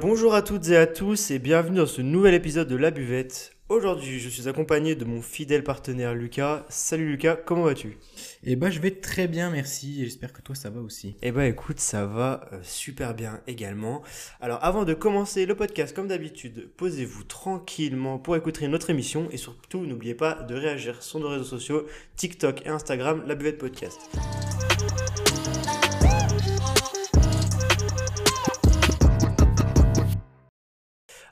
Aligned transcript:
bonjour 0.00 0.34
à 0.34 0.40
toutes 0.40 0.68
et 0.68 0.76
à 0.76 0.86
tous 0.86 1.30
et 1.30 1.38
bienvenue 1.38 1.76
dans 1.76 1.86
ce 1.86 2.00
nouvel 2.00 2.32
épisode 2.32 2.68
de 2.68 2.76
La 2.76 2.90
Buvette. 2.90 3.52
Aujourd'hui, 3.68 4.18
je 4.18 4.28
suis 4.30 4.48
accompagné 4.48 4.94
de 4.94 5.04
mon 5.04 5.20
fidèle 5.20 5.62
partenaire 5.62 6.14
Lucas. 6.14 6.64
Salut 6.70 7.10
Lucas, 7.10 7.36
comment 7.36 7.64
vas-tu? 7.64 7.98
Eh 8.42 8.56
bah, 8.56 8.70
je 8.70 8.80
vais 8.80 8.92
très 8.92 9.28
bien, 9.28 9.50
merci. 9.50 10.00
Et 10.00 10.04
j'espère 10.04 10.32
que 10.32 10.40
toi, 10.40 10.54
ça 10.54 10.70
va 10.70 10.80
aussi. 10.80 11.16
Eh 11.22 11.32
bah, 11.32 11.46
écoute, 11.46 11.78
ça 11.80 12.06
va 12.06 12.48
euh, 12.52 12.58
super 12.62 13.14
bien 13.14 13.40
également. 13.46 14.02
Alors, 14.40 14.58
avant 14.64 14.84
de 14.84 14.94
commencer 14.94 15.44
le 15.44 15.54
podcast, 15.54 15.94
comme 15.94 16.08
d'habitude, 16.08 16.70
posez-vous 16.78 17.24
tranquillement 17.24 18.18
pour 18.18 18.34
écouter 18.36 18.66
notre 18.68 18.90
émission 18.90 19.28
et 19.30 19.36
surtout, 19.36 19.84
n'oubliez 19.84 20.14
pas 20.14 20.34
de 20.34 20.54
réagir 20.54 21.02
sur 21.02 21.20
nos 21.20 21.28
réseaux 21.28 21.44
sociaux, 21.44 21.86
TikTok 22.16 22.66
et 22.66 22.70
Instagram, 22.70 23.22
La 23.26 23.34
Buvette 23.34 23.58
Podcast. 23.58 24.00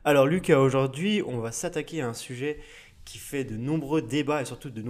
Alors 0.05 0.27
Lucas, 0.27 0.59
aujourd'hui, 0.59 1.23
on 1.27 1.39
va 1.39 1.51
s'attaquer 1.53 2.03
à 2.03 2.09
un 2.09 2.15
sujet 2.15 2.59
qui 3.05 3.19
fait 3.19 3.45
de 3.45 3.57
nombreux 3.57 4.03
débats 4.03 4.43
et 4.43 4.45
surtout 4.45 4.71
de, 4.71 4.83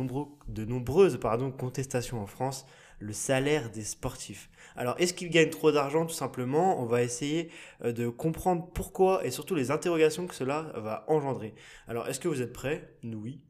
nombreuses 0.64 1.18
contestations 1.56 2.20
en 2.20 2.26
France, 2.26 2.66
le 2.98 3.12
salaire 3.12 3.70
des 3.70 3.84
sportifs. 3.84 4.50
Alors, 4.76 4.96
est-ce 4.98 5.14
qu'ils 5.14 5.30
gagnent 5.30 5.50
trop 5.50 5.72
d'argent 5.72 6.04
Tout 6.04 6.14
simplement, 6.14 6.82
on 6.82 6.86
va 6.86 7.02
essayer 7.02 7.50
euh, 7.84 7.92
de 7.92 8.08
comprendre 8.08 8.68
pourquoi 8.74 9.24
et 9.24 9.30
surtout 9.30 9.54
les 9.54 9.70
interrogations 9.70 10.26
que 10.26 10.34
cela 10.34 10.72
va 10.74 11.04
engendrer. 11.08 11.54
Alors, 11.86 12.08
est-ce 12.08 12.20
que 12.20 12.28
vous 12.28 12.42
êtes 12.42 12.52
prêts? 12.52 12.96
Nous, 13.02 13.18
oui. 13.18 13.40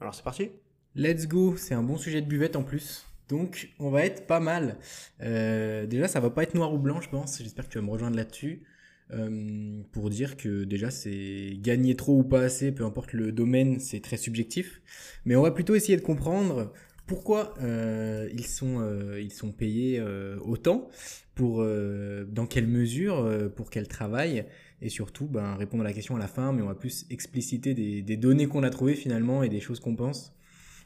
Alors, 0.00 0.14
c'est 0.14 0.24
parti 0.24 0.50
Let's 0.94 1.26
go, 1.26 1.56
c'est 1.56 1.74
un 1.74 1.82
bon 1.82 1.96
sujet 1.96 2.20
de 2.20 2.26
buvette 2.26 2.56
en 2.56 2.62
plus. 2.62 3.06
Donc, 3.28 3.70
on 3.78 3.90
va 3.90 4.04
être 4.04 4.26
pas 4.26 4.40
mal. 4.40 4.76
Euh, 5.22 5.86
déjà, 5.86 6.06
ça 6.06 6.20
va 6.20 6.30
pas 6.30 6.42
être 6.42 6.54
noir 6.54 6.72
ou 6.72 6.78
blanc, 6.78 7.00
je 7.00 7.08
pense. 7.08 7.38
J'espère 7.42 7.66
que 7.66 7.72
tu 7.72 7.78
vas 7.78 7.84
me 7.84 7.90
rejoindre 7.90 8.16
là-dessus. 8.16 8.62
Euh, 9.10 9.82
pour 9.92 10.10
dire 10.10 10.36
que 10.36 10.64
déjà 10.64 10.90
c'est 10.90 11.54
gagner 11.62 11.96
trop 11.96 12.18
ou 12.18 12.24
pas 12.24 12.42
assez, 12.42 12.72
peu 12.72 12.84
importe 12.84 13.14
le 13.14 13.32
domaine, 13.32 13.80
c'est 13.80 14.00
très 14.00 14.16
subjectif. 14.16 14.82
Mais 15.24 15.36
on 15.36 15.42
va 15.42 15.50
plutôt 15.50 15.74
essayer 15.74 15.96
de 15.96 16.02
comprendre 16.02 16.72
pourquoi 17.06 17.54
euh, 17.62 18.28
ils, 18.34 18.46
sont, 18.46 18.80
euh, 18.80 19.18
ils 19.20 19.32
sont 19.32 19.50
payés 19.50 20.02
autant, 20.42 20.88
pour, 21.34 21.64
dans 21.64 22.46
quelle 22.46 22.66
mesure, 22.66 23.50
pour 23.54 23.70
quel 23.70 23.86
travail, 23.88 24.44
et 24.82 24.88
surtout 24.88 25.26
ben, 25.26 25.54
répondre 25.54 25.84
à 25.84 25.86
la 25.86 25.92
question 25.92 26.16
à 26.16 26.18
la 26.18 26.26
fin, 26.26 26.52
mais 26.52 26.62
on 26.62 26.66
va 26.66 26.74
plus 26.74 27.06
expliciter 27.10 27.74
des, 27.74 28.02
des 28.02 28.16
données 28.16 28.46
qu'on 28.46 28.64
a 28.64 28.70
trouvées 28.70 28.96
finalement 28.96 29.42
et 29.42 29.48
des 29.48 29.60
choses 29.60 29.78
qu'on 29.80 29.94
pense, 29.94 30.34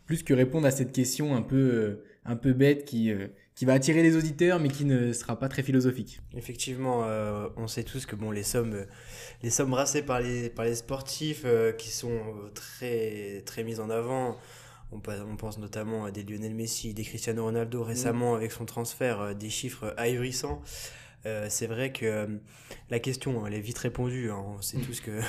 plus 0.05 0.23
que 0.23 0.35
répondre 0.35 0.67
à 0.67 0.71
cette 0.71 0.93
question 0.93 1.35
un 1.35 1.43
peu, 1.43 2.03
un 2.25 2.37
peu 2.37 2.53
bête 2.53 2.85
qui 2.85 3.11
qui 3.55 3.65
va 3.65 3.75
attirer 3.75 4.03
les 4.03 4.17
auditeurs, 4.17 4.59
mais 4.61 4.69
qui 4.69 4.85
ne 4.85 5.13
sera 5.13 5.39
pas 5.39 5.49
très 5.49 5.63
philosophique. 5.63 6.21
Effectivement, 6.35 7.05
euh, 7.05 7.49
on 7.57 7.69
sait 7.69 7.85
tous 7.85 8.07
que 8.07 8.17
bon, 8.17 8.31
les 8.31 8.43
sommes, 8.43 8.87
les 9.43 9.51
sommes 9.51 9.71
brassées 9.71 10.03
par 10.03 10.21
les, 10.21 10.49
par 10.49 10.65
les 10.65 10.75
sportifs 10.75 11.43
euh, 11.45 11.73
qui 11.73 11.91
sont 11.91 12.21
très, 12.55 13.43
très 13.45 13.63
mises 13.63 13.81
en 13.81 13.91
avant, 13.91 14.39
on, 14.91 14.97
on, 14.97 15.37
pense 15.37 15.59
notamment 15.59 16.05
à 16.05 16.11
des 16.11 16.23
Lionel 16.23 16.55
Messi, 16.55 16.95
des 16.95 17.05
Cristiano 17.05 17.45
Ronaldo 17.45 17.83
récemment 17.83 18.35
avec 18.35 18.53
son 18.53 18.65
transfert, 18.65 19.21
euh, 19.21 19.35
des 19.35 19.51
chiffres 19.51 19.95
ahurissants. 19.97 20.63
c'est 21.25 21.67
vrai 21.67 21.93
que 21.93 22.41
la 22.91 22.99
question, 22.99 23.47
elle 23.47 23.55
est 23.55 23.61
vite 23.61 23.79
répondue. 23.79 24.31
Hein. 24.31 24.43
On 24.45 24.63
sait 24.63 24.79
tous 24.79 25.01
que 25.01 25.21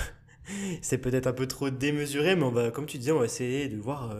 c'est 0.82 0.98
peut-être 0.98 1.28
un 1.28 1.34
peu 1.34 1.48
trop 1.48 1.70
démesuré, 1.70 2.36
mais 2.36 2.44
on 2.44 2.52
va, 2.52 2.72
comme 2.72 2.86
tu 2.86 2.98
disais, 2.98 3.12
on 3.12 3.20
va 3.20 3.26
essayer 3.26 3.68
de 3.68 3.78
voir 3.78 4.16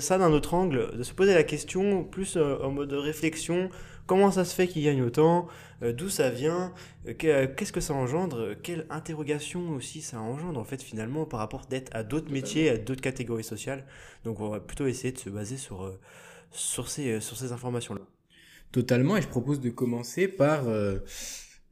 ça 0.00 0.18
d'un 0.18 0.32
autre 0.32 0.54
angle, 0.54 0.96
de 0.96 1.02
se 1.02 1.12
poser 1.12 1.34
la 1.34 1.44
question 1.44 2.04
plus 2.04 2.36
euh, 2.36 2.56
en 2.62 2.70
mode 2.70 2.88
de 2.88 2.96
réflexion, 2.96 3.70
comment 4.06 4.30
ça 4.30 4.44
se 4.44 4.54
fait 4.54 4.66
qu'il 4.66 4.84
gagne 4.84 5.02
autant, 5.02 5.48
euh, 5.82 5.92
d'où 5.92 6.08
ça 6.08 6.30
vient, 6.30 6.72
euh, 7.08 7.46
qu'est-ce 7.56 7.72
que 7.72 7.80
ça 7.80 7.94
engendre, 7.94 8.54
quelle 8.62 8.86
interrogation 8.90 9.70
aussi 9.70 10.00
ça 10.00 10.20
engendre 10.20 10.58
en 10.58 10.64
fait 10.64 10.82
finalement 10.82 11.24
par 11.24 11.40
rapport 11.40 11.66
d'être 11.66 11.94
à 11.94 12.02
d'autres 12.02 12.30
métiers, 12.30 12.70
à 12.70 12.76
d'autres 12.76 13.02
catégories 13.02 13.44
sociales. 13.44 13.84
Donc 14.24 14.40
on 14.40 14.48
va 14.48 14.60
plutôt 14.60 14.86
essayer 14.86 15.12
de 15.12 15.18
se 15.18 15.30
baser 15.30 15.56
sur, 15.56 15.92
sur 16.50 16.88
ces, 16.88 17.20
sur 17.20 17.36
ces 17.36 17.52
informations-là. 17.52 18.02
Totalement, 18.72 19.16
et 19.16 19.22
je 19.22 19.28
propose 19.28 19.60
de 19.60 19.70
commencer 19.70 20.26
par 20.26 20.64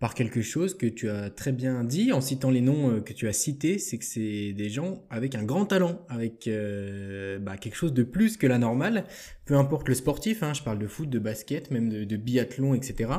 par 0.02 0.14
quelque 0.14 0.42
chose 0.42 0.76
que 0.76 0.86
tu 0.86 1.08
as 1.08 1.30
très 1.30 1.52
bien 1.52 1.84
dit 1.84 2.10
en 2.10 2.20
citant 2.20 2.50
les 2.50 2.60
noms 2.60 2.90
euh, 2.90 3.00
que 3.00 3.12
tu 3.12 3.28
as 3.28 3.32
cités, 3.32 3.78
c'est 3.78 3.98
que 3.98 4.04
c'est 4.04 4.52
des 4.52 4.68
gens 4.68 5.06
avec 5.10 5.36
un 5.36 5.44
grand 5.44 5.64
talent, 5.64 6.04
avec 6.08 6.48
euh, 6.48 7.38
bah, 7.38 7.56
quelque 7.56 7.76
chose 7.76 7.94
de 7.94 8.02
plus 8.02 8.36
que 8.36 8.48
la 8.48 8.58
normale, 8.58 9.04
peu 9.44 9.54
importe 9.54 9.88
le 9.88 9.94
sportif, 9.94 10.42
hein, 10.42 10.54
je 10.54 10.62
parle 10.64 10.80
de 10.80 10.88
foot, 10.88 11.08
de 11.08 11.20
basket, 11.20 11.70
même 11.70 11.88
de, 11.88 12.16
biathlon, 12.16 12.74
etc. 12.74 13.12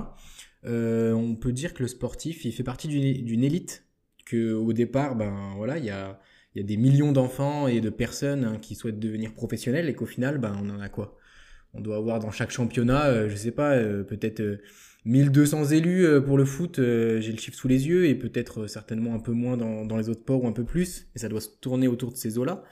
Euh, 0.65 1.13
on 1.13 1.35
peut 1.35 1.53
dire 1.53 1.73
que 1.73 1.83
le 1.83 1.87
sportif, 1.87 2.43
il 2.43 2.51
fait 2.51 2.63
partie 2.63 2.89
d'une 2.89 3.43
élite, 3.45 3.85
que 4.25 4.51
au 4.51 4.73
départ, 4.73 5.15
ben 5.15 5.53
voilà, 5.55 5.77
il 5.77 5.85
y 5.85 5.89
a, 5.89 6.19
y 6.53 6.59
a 6.59 6.63
des 6.63 6.75
millions 6.75 7.13
d'enfants 7.13 7.69
et 7.69 7.79
de 7.79 7.89
personnes 7.89 8.43
hein, 8.43 8.57
qui 8.61 8.75
souhaitent 8.75 8.99
devenir 8.99 9.33
professionnels 9.33 9.87
et 9.87 9.93
qu'au 9.93 10.05
final, 10.05 10.37
ben 10.37 10.53
on 10.61 10.69
en 10.69 10.81
a 10.81 10.89
quoi? 10.89 11.17
On 11.73 11.79
doit 11.79 11.95
avoir 11.95 12.19
dans 12.19 12.31
chaque 12.31 12.51
championnat, 12.51 13.29
je 13.29 13.35
sais 13.37 13.51
pas, 13.51 13.79
peut-être 14.03 14.59
1200 15.05 15.65
élus 15.71 16.05
euh, 16.05 16.21
pour 16.21 16.37
le 16.37 16.45
foot, 16.45 16.79
euh, 16.79 17.19
j'ai 17.19 17.31
le 17.31 17.37
chiffre 17.37 17.57
sous 17.57 17.67
les 17.67 17.87
yeux, 17.87 18.05
et 18.05 18.15
peut-être 18.15 18.61
euh, 18.61 18.67
certainement 18.67 19.13
un 19.13 19.19
peu 19.19 19.33
moins 19.33 19.57
dans, 19.57 19.97
les 19.97 20.09
autres 20.09 20.21
sports 20.21 20.43
ou 20.43 20.47
un 20.47 20.53
peu 20.53 20.63
plus, 20.63 21.07
et 21.15 21.19
ça 21.19 21.27
doit 21.27 21.41
se 21.41 21.49
tourner 21.61 21.87
autour 21.87 22.11
de 22.11 22.17
ces 22.17 22.37
eaux-là. 22.37 22.63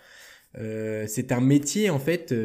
C'est 1.08 1.32
un 1.32 1.40
métier, 1.40 1.90
en 1.90 2.00
fait, 2.00 2.36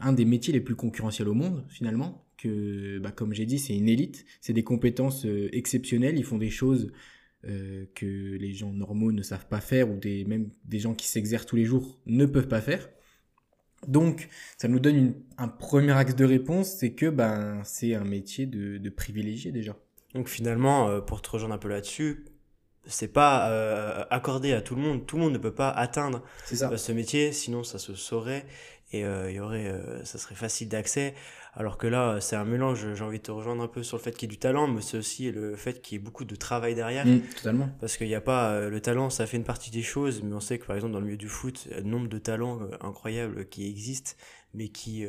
un 0.00 0.12
des 0.12 0.24
métiers 0.24 0.52
les 0.52 0.60
plus 0.60 0.74
concurrentiels 0.74 1.28
au 1.28 1.34
monde, 1.34 1.64
finalement, 1.68 2.26
que, 2.36 2.98
bah, 2.98 3.12
comme 3.12 3.32
j'ai 3.32 3.46
dit, 3.46 3.60
c'est 3.60 3.76
une 3.76 3.88
élite, 3.88 4.24
c'est 4.40 4.52
des 4.52 4.64
compétences 4.64 5.24
exceptionnelles, 5.52 6.18
ils 6.18 6.24
font 6.24 6.38
des 6.38 6.50
choses 6.50 6.90
que 7.44 8.36
les 8.36 8.52
gens 8.54 8.72
normaux 8.72 9.12
ne 9.12 9.22
savent 9.22 9.46
pas 9.46 9.60
faire, 9.60 9.88
ou 9.88 10.00
même 10.26 10.50
des 10.64 10.80
gens 10.80 10.94
qui 10.94 11.06
s'exercent 11.06 11.46
tous 11.46 11.54
les 11.54 11.64
jours 11.64 12.00
ne 12.06 12.26
peuvent 12.26 12.48
pas 12.48 12.60
faire. 12.60 12.88
Donc, 13.86 14.28
ça 14.58 14.68
nous 14.68 14.78
donne 14.78 15.14
un 15.38 15.48
premier 15.48 15.92
axe 15.92 16.14
de 16.14 16.24
réponse, 16.24 16.68
c'est 16.78 16.92
que 16.92 17.06
ben 17.06 17.62
c'est 17.64 17.94
un 17.94 18.04
métier 18.04 18.46
de, 18.46 18.78
de, 18.78 18.90
privilégié 18.90 19.50
déjà. 19.50 19.76
Donc 20.14 20.28
finalement, 20.28 20.88
euh, 20.88 21.00
pour 21.00 21.22
te 21.22 21.30
rejoindre 21.30 21.54
un 21.54 21.58
peu 21.58 21.68
là-dessus, 21.68 22.24
c'est 22.86 23.12
pas 23.12 23.50
euh, 23.50 24.04
accordé 24.10 24.52
à 24.52 24.60
tout 24.60 24.74
le 24.76 24.82
monde. 24.82 25.06
Tout 25.06 25.16
le 25.16 25.22
monde 25.22 25.32
ne 25.32 25.38
peut 25.38 25.54
pas 25.54 25.70
atteindre 25.70 26.22
euh, 26.52 26.76
ce 26.76 26.92
métier, 26.92 27.32
sinon 27.32 27.64
ça 27.64 27.78
se 27.78 27.94
saurait 27.94 28.46
et 28.92 29.00
il 29.00 29.34
y 29.34 29.40
aurait, 29.40 29.72
ça 30.04 30.18
serait 30.18 30.34
facile 30.34 30.68
d'accès. 30.68 31.14
Alors 31.54 31.76
que 31.76 31.86
là, 31.86 32.18
c'est 32.20 32.36
un 32.36 32.46
mélange, 32.46 32.94
j'ai 32.94 33.04
envie 33.04 33.18
de 33.18 33.24
te 33.24 33.30
rejoindre 33.30 33.62
un 33.62 33.68
peu 33.68 33.82
sur 33.82 33.98
le 33.98 34.02
fait 34.02 34.12
qu'il 34.12 34.22
y 34.22 34.32
ait 34.32 34.34
du 34.34 34.38
talent, 34.38 34.68
mais 34.68 34.80
c'est 34.80 34.96
aussi 34.96 35.30
le 35.30 35.54
fait 35.54 35.82
qu'il 35.82 35.98
y 35.98 36.00
ait 36.00 36.02
beaucoup 36.02 36.24
de 36.24 36.34
travail 36.34 36.74
derrière. 36.74 37.04
Mmh, 37.04 37.20
totalement. 37.36 37.68
Parce 37.78 37.98
qu'il 37.98 38.06
n'y 38.06 38.14
a 38.14 38.22
pas, 38.22 38.52
euh, 38.52 38.70
le 38.70 38.80
talent, 38.80 39.10
ça 39.10 39.26
fait 39.26 39.36
une 39.36 39.44
partie 39.44 39.70
des 39.70 39.82
choses, 39.82 40.22
mais 40.22 40.34
on 40.34 40.40
sait 40.40 40.58
que 40.58 40.64
par 40.64 40.76
exemple 40.76 40.94
dans 40.94 41.00
le 41.00 41.04
milieu 41.04 41.18
du 41.18 41.28
foot, 41.28 41.66
il 41.66 41.72
y 41.72 41.74
a 41.74 41.78
un 41.78 41.82
nombre 41.82 42.08
de 42.08 42.16
talents 42.16 42.62
euh, 42.62 42.68
incroyables 42.80 43.46
qui 43.50 43.68
existent, 43.68 44.12
mais 44.54 44.68
qui, 44.68 45.04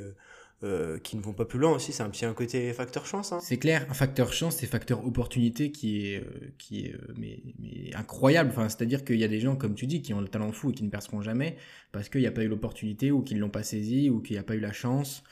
euh, 0.64 1.00
qui 1.00 1.16
ne 1.16 1.22
vont 1.22 1.32
pas 1.32 1.46
plus 1.46 1.60
loin 1.60 1.72
aussi. 1.72 1.94
C'est 1.94 2.04
un 2.04 2.10
petit 2.10 2.26
un 2.26 2.34
côté 2.34 2.74
facteur 2.74 3.06
chance. 3.06 3.32
Hein. 3.32 3.40
C'est 3.42 3.58
clair, 3.58 3.86
un 3.90 3.94
facteur 3.94 4.34
chance, 4.34 4.58
c'est 4.58 4.68
facteur 4.68 5.06
opportunité 5.06 5.72
qui 5.72 6.08
est, 6.08 6.26
qui 6.58 6.88
est 6.88 6.96
mais, 7.16 7.42
mais 7.58 7.96
incroyable. 7.96 8.50
Enfin, 8.50 8.68
c'est-à-dire 8.68 9.06
qu'il 9.06 9.18
y 9.18 9.24
a 9.24 9.30
des 9.30 9.40
gens, 9.40 9.56
comme 9.56 9.76
tu 9.76 9.88
dis, 9.88 10.02
qui 10.02 10.14
ont 10.14 10.20
le 10.20 10.28
talent 10.28 10.52
fou 10.52 10.72
et 10.72 10.74
qui 10.74 10.84
ne 10.84 10.90
perceront 10.90 11.22
jamais 11.22 11.56
parce 11.94 12.10
qu'il 12.10 12.20
n'y 12.20 12.28
a 12.28 12.32
pas 12.32 12.44
eu 12.44 12.50
l'opportunité 12.50 13.12
ou 13.12 13.22
qu'ils 13.22 13.38
ne 13.38 13.42
l'ont 13.42 13.50
pas 13.50 13.64
saisi 13.64 14.10
ou 14.10 14.20
qu'il 14.20 14.36
n'y 14.36 14.40
a 14.42 14.44
pas 14.44 14.56
eu 14.56 14.60
la 14.60 14.74
chance. 14.74 15.24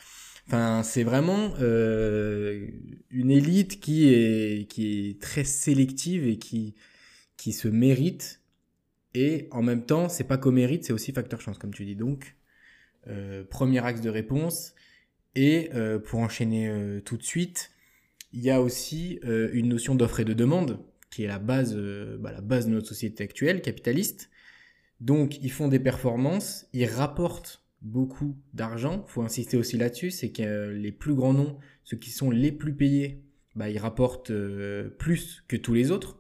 Enfin, 0.48 0.84
c'est 0.84 1.04
vraiment 1.04 1.54
euh, 1.62 2.68
une 3.10 3.32
élite 3.32 3.80
qui 3.80 4.10
est, 4.10 4.68
qui 4.70 5.10
est 5.10 5.22
très 5.22 5.44
sélective 5.44 6.28
et 6.28 6.38
qui, 6.38 6.76
qui 7.38 7.54
se 7.54 7.68
mérite. 7.68 8.42
Et 9.14 9.48
en 9.52 9.62
même 9.62 9.86
temps, 9.86 10.10
c'est 10.10 10.24
pas 10.24 10.38
qu'au 10.38 10.52
mérite, 10.52 10.86
c'est 10.86 10.94
aussi 10.94 11.12
facteur 11.12 11.42
chance, 11.42 11.58
comme 11.58 11.74
tu 11.74 11.86
dis. 11.86 11.96
Donc, 11.96 12.36
euh, 13.08 13.44
premier 13.44 13.86
axe 13.86 14.02
de 14.02 14.10
réponse. 14.10 14.74
Et 15.36 15.70
euh, 15.74 16.00
pour 16.00 16.20
enchaîner 16.20 17.02
tout 17.06 17.18
de 17.18 17.24
suite, 17.24 17.72
il 18.34 18.42
y 18.42 18.50
a 18.50 18.62
aussi 18.62 19.20
une 19.24 19.70
notion 19.70 19.96
d'offre 19.96 20.22
et 20.22 20.26
de 20.26 20.34
demande, 20.34 20.80
qui 21.10 21.24
est 21.24 21.28
la 21.28 21.40
base, 21.40 21.76
bah, 22.20 22.32
la 22.32 22.42
base 22.42 22.68
de 22.68 22.72
notre 22.72 22.88
société 22.88 23.24
actuelle, 23.24 23.62
capitaliste. 23.62 24.30
Donc, 25.02 25.42
ils 25.42 25.52
font 25.52 25.68
des 25.68 25.80
performances, 25.80 26.68
ils 26.74 26.86
rapportent 26.86 27.61
beaucoup 27.82 28.38
d'argent. 28.54 29.06
faut 29.08 29.22
insister 29.22 29.58
aussi 29.58 29.78
là-dessus, 29.78 30.12
c'est 30.12 30.32
que 30.32 30.70
les 30.70 30.92
plus 30.92 31.16
grands 31.16 31.34
noms, 31.34 31.58
ceux 31.84 31.98
qui 31.98 32.12
sont 32.12 32.30
les 32.30 32.52
plus 32.52 32.76
payés, 32.76 33.24
bah, 33.56 33.70
ils 33.70 33.80
rapportent 33.80 34.32
euh, 34.32 34.90
plus 34.90 35.44
que 35.48 35.56
tous 35.56 35.74
les 35.74 35.92
autres. 35.92 36.18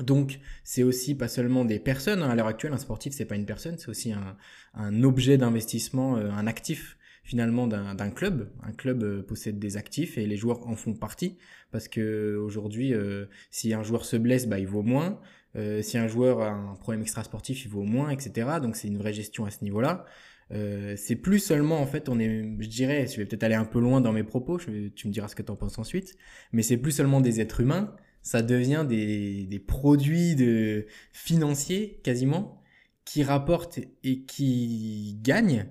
Donc, 0.00 0.40
c'est 0.64 0.82
aussi 0.82 1.16
pas 1.16 1.28
seulement 1.28 1.64
des 1.64 1.78
personnes. 1.78 2.22
À 2.22 2.34
l'heure 2.34 2.46
actuelle, 2.46 2.72
un 2.72 2.78
sportif, 2.78 3.12
c'est 3.12 3.24
pas 3.24 3.36
une 3.36 3.46
personne, 3.46 3.76
c'est 3.76 3.88
aussi 3.88 4.12
un, 4.12 5.02
objet 5.02 5.36
d'investissement, 5.36 6.16
euh, 6.16 6.30
un 6.30 6.46
actif 6.46 6.96
finalement 7.22 7.66
d'un 7.66 8.10
club. 8.10 8.50
Un 8.62 8.72
club 8.72 9.02
euh, 9.02 9.22
possède 9.22 9.58
des 9.58 9.76
actifs 9.76 10.16
et 10.16 10.26
les 10.26 10.36
joueurs 10.36 10.66
en 10.66 10.74
font 10.74 10.94
partie 10.94 11.38
parce 11.70 11.86
que 11.86 12.36
aujourd'hui, 12.36 12.92
si 13.50 13.72
un 13.74 13.84
joueur 13.84 14.04
se 14.04 14.16
blesse, 14.16 14.48
bah, 14.48 14.58
il 14.58 14.66
vaut 14.66 14.82
moins. 14.82 15.20
si 15.82 15.98
un 15.98 16.08
joueur 16.08 16.40
a 16.40 16.50
un 16.50 16.74
problème 16.74 17.02
extra 17.02 17.22
sportif, 17.22 17.64
il 17.64 17.70
vaut 17.70 17.84
moins, 17.84 18.10
etc. 18.10 18.58
Donc, 18.60 18.74
c'est 18.74 18.88
une 18.88 18.98
vraie 18.98 19.12
gestion 19.12 19.44
à 19.44 19.50
ce 19.50 19.62
niveau-là. 19.62 20.04
Euh, 20.52 20.94
c'est 20.96 21.16
plus 21.16 21.38
seulement 21.38 21.80
en 21.80 21.86
fait 21.86 22.08
on 22.08 22.18
est 22.18 22.56
je 22.58 22.68
dirais 22.68 23.06
je 23.06 23.16
vais 23.18 23.24
peut-être 23.24 23.44
aller 23.44 23.54
un 23.54 23.64
peu 23.64 23.78
loin 23.78 24.00
dans 24.00 24.12
mes 24.12 24.24
propos 24.24 24.58
tu 24.58 25.06
me 25.06 25.12
diras 25.12 25.28
ce 25.28 25.36
que 25.36 25.42
tu 25.42 25.52
en 25.52 25.54
penses 25.54 25.78
ensuite 25.78 26.16
mais 26.50 26.62
c'est 26.62 26.76
plus 26.76 26.90
seulement 26.90 27.20
des 27.20 27.40
êtres 27.40 27.60
humains 27.60 27.94
ça 28.22 28.42
devient 28.42 28.84
des, 28.88 29.44
des 29.44 29.58
produits 29.60 30.34
de 30.34 30.86
financiers 31.12 32.00
quasiment 32.02 32.60
qui 33.10 33.24
rapportent 33.24 33.80
et 34.04 34.22
qui 34.22 35.18
gagnent, 35.20 35.66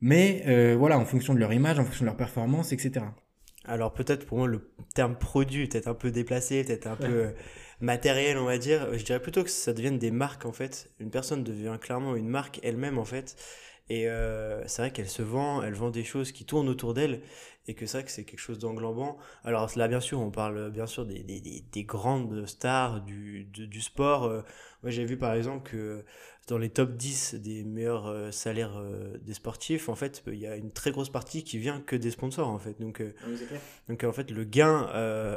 mais 0.00 0.42
euh, 0.46 0.74
voilà, 0.74 0.98
en 0.98 1.04
fonction 1.04 1.34
de 1.34 1.38
leur 1.38 1.52
image, 1.52 1.78
en 1.78 1.84
fonction 1.84 2.04
de 2.04 2.06
leur 2.06 2.16
performance, 2.16 2.72
etc. 2.72 3.04
Alors 3.68 3.92
peut-être 3.92 4.26
pour 4.26 4.38
moi 4.38 4.48
le 4.48 4.70
terme 4.94 5.16
produit 5.16 5.64
est 5.64 5.66
peut-être 5.68 5.88
un 5.88 5.94
peu 5.94 6.10
déplacé, 6.10 6.64
peut-être 6.64 6.86
un 6.86 6.96
peu 6.96 7.04
euh, 7.26 7.30
matériel 7.80 8.38
on 8.38 8.44
va 8.46 8.58
dire. 8.58 8.88
Je 8.96 9.04
dirais 9.04 9.20
plutôt 9.20 9.44
que 9.44 9.50
ça 9.50 9.72
devienne 9.72 9.98
des 9.98 10.10
marques 10.10 10.46
en 10.46 10.52
fait. 10.52 10.90
Une 10.98 11.10
personne 11.10 11.44
devient 11.44 11.76
clairement 11.80 12.16
une 12.16 12.28
marque 12.28 12.60
elle-même 12.62 12.98
en 12.98 13.04
fait. 13.04 13.36
Et 13.90 14.08
euh, 14.08 14.66
c'est 14.66 14.82
vrai 14.82 14.90
qu'elle 14.90 15.08
se 15.08 15.22
vend, 15.22 15.62
elle 15.62 15.74
vend 15.74 15.90
des 15.90 16.04
choses 16.04 16.32
qui 16.32 16.44
tournent 16.44 16.68
autour 16.68 16.92
d'elle 16.92 17.20
et 17.66 17.74
que 17.74 17.86
c'est 17.86 17.98
vrai 17.98 18.04
que 18.04 18.10
c'est 18.10 18.24
quelque 18.24 18.40
chose 18.40 18.58
d'englobant. 18.58 19.18
Alors 19.44 19.70
là, 19.76 19.88
bien 19.88 20.00
sûr, 20.00 20.20
on 20.20 20.30
parle 20.30 20.70
bien 20.70 20.86
sûr 20.86 21.06
des, 21.06 21.22
des, 21.22 21.40
des 21.40 21.84
grandes 21.84 22.46
stars 22.46 23.02
du, 23.02 23.44
du 23.44 23.80
sport. 23.80 24.24
Euh, 24.24 24.42
moi, 24.82 24.90
j'ai 24.90 25.04
vu 25.04 25.16
par 25.16 25.34
exemple 25.34 25.70
que 25.70 26.04
dans 26.48 26.58
les 26.58 26.70
top 26.70 26.96
10 26.96 27.34
des 27.34 27.62
meilleurs 27.62 28.06
euh, 28.06 28.30
salaires 28.32 28.78
euh, 28.78 29.16
des 29.22 29.34
sportifs, 29.34 29.88
en 29.88 29.94
fait, 29.94 30.22
il 30.26 30.38
y 30.38 30.46
a 30.46 30.56
une 30.56 30.72
très 30.72 30.90
grosse 30.90 31.10
partie 31.10 31.44
qui 31.44 31.58
vient 31.58 31.80
que 31.80 31.94
des 31.94 32.10
sponsors, 32.10 32.48
en 32.48 32.58
fait. 32.58 32.80
Donc, 32.80 33.02
ah 33.02 33.26
donc 33.88 34.02
en 34.02 34.12
fait, 34.12 34.30
le 34.30 34.44
gain 34.44 34.88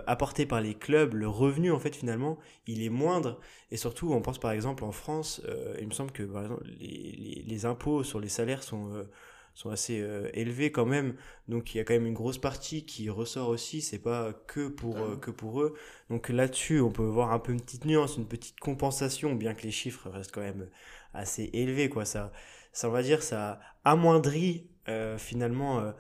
apporté 0.08 0.46
par 0.46 0.62
les 0.62 0.74
clubs, 0.74 1.14
le 1.14 1.28
revenu, 1.28 1.72
en 1.72 1.80
fait, 1.80 1.96
finalement, 1.96 2.40
il 2.66 2.82
est 2.82 2.90
moindre. 2.90 3.40
Et 3.70 3.78
surtout, 3.78 4.12
on 4.14 4.22
pense 4.22 4.40
par 4.40 4.52
exemple 4.52 4.84
en 4.84 4.92
France, 4.92 5.42
il 5.80 5.88
me 5.88 5.94
semble 5.94 6.12
que 6.12 6.24
par 6.24 6.44
exemple, 6.44 6.64
les, 6.80 7.16
les, 7.18 7.44
les 7.46 7.66
impôts 7.66 8.04
sur 8.04 8.20
les 8.20 8.30
salaires 8.30 8.64
sont 8.64 9.06
sont 9.54 9.70
assez 9.70 10.00
euh, 10.02 10.30
élevés 10.34 10.72
quand 10.72 10.86
même. 10.86 11.16
Donc 11.48 11.74
il 11.74 11.78
y 11.78 11.82
a 11.82 11.84
quand 11.84 11.94
même 11.94 12.06
une 12.06 12.14
grosse 12.14 12.38
partie 12.38 12.86
qui 12.86 13.10
ressort 13.10 13.50
aussi. 13.50 13.82
C'est 13.82 14.00
pas 14.00 14.34
que 14.48 14.68
pour 14.68 14.98
euh, 14.98 15.18
que 15.18 15.32
pour 15.32 15.62
eux. 15.62 15.76
Donc 16.10 16.30
là-dessus, 16.30 16.80
on 16.82 16.92
peut 16.92 17.04
voir 17.04 17.32
un 17.32 17.40
peu 17.40 17.52
une 17.52 17.62
petite 17.62 17.86
nuance, 17.86 18.18
une 18.18 18.28
petite 18.28 18.60
compensation, 18.60 19.36
bien 19.36 19.54
que 19.54 19.64
les 19.64 19.72
chiffres 19.72 20.10
restent 20.10 20.34
quand 20.34 20.42
même 20.42 20.70
assez 21.14 21.50
élevés. 21.54 21.90
Quoi. 21.90 22.06
Ça, 22.06 22.32
ça 22.72 22.90
on 22.90 22.92
va 22.92 23.04
dire, 23.04 23.24
ça 23.24 23.60
amoindrit 23.84 24.70
euh, 24.88 25.18
finalement 25.18 25.94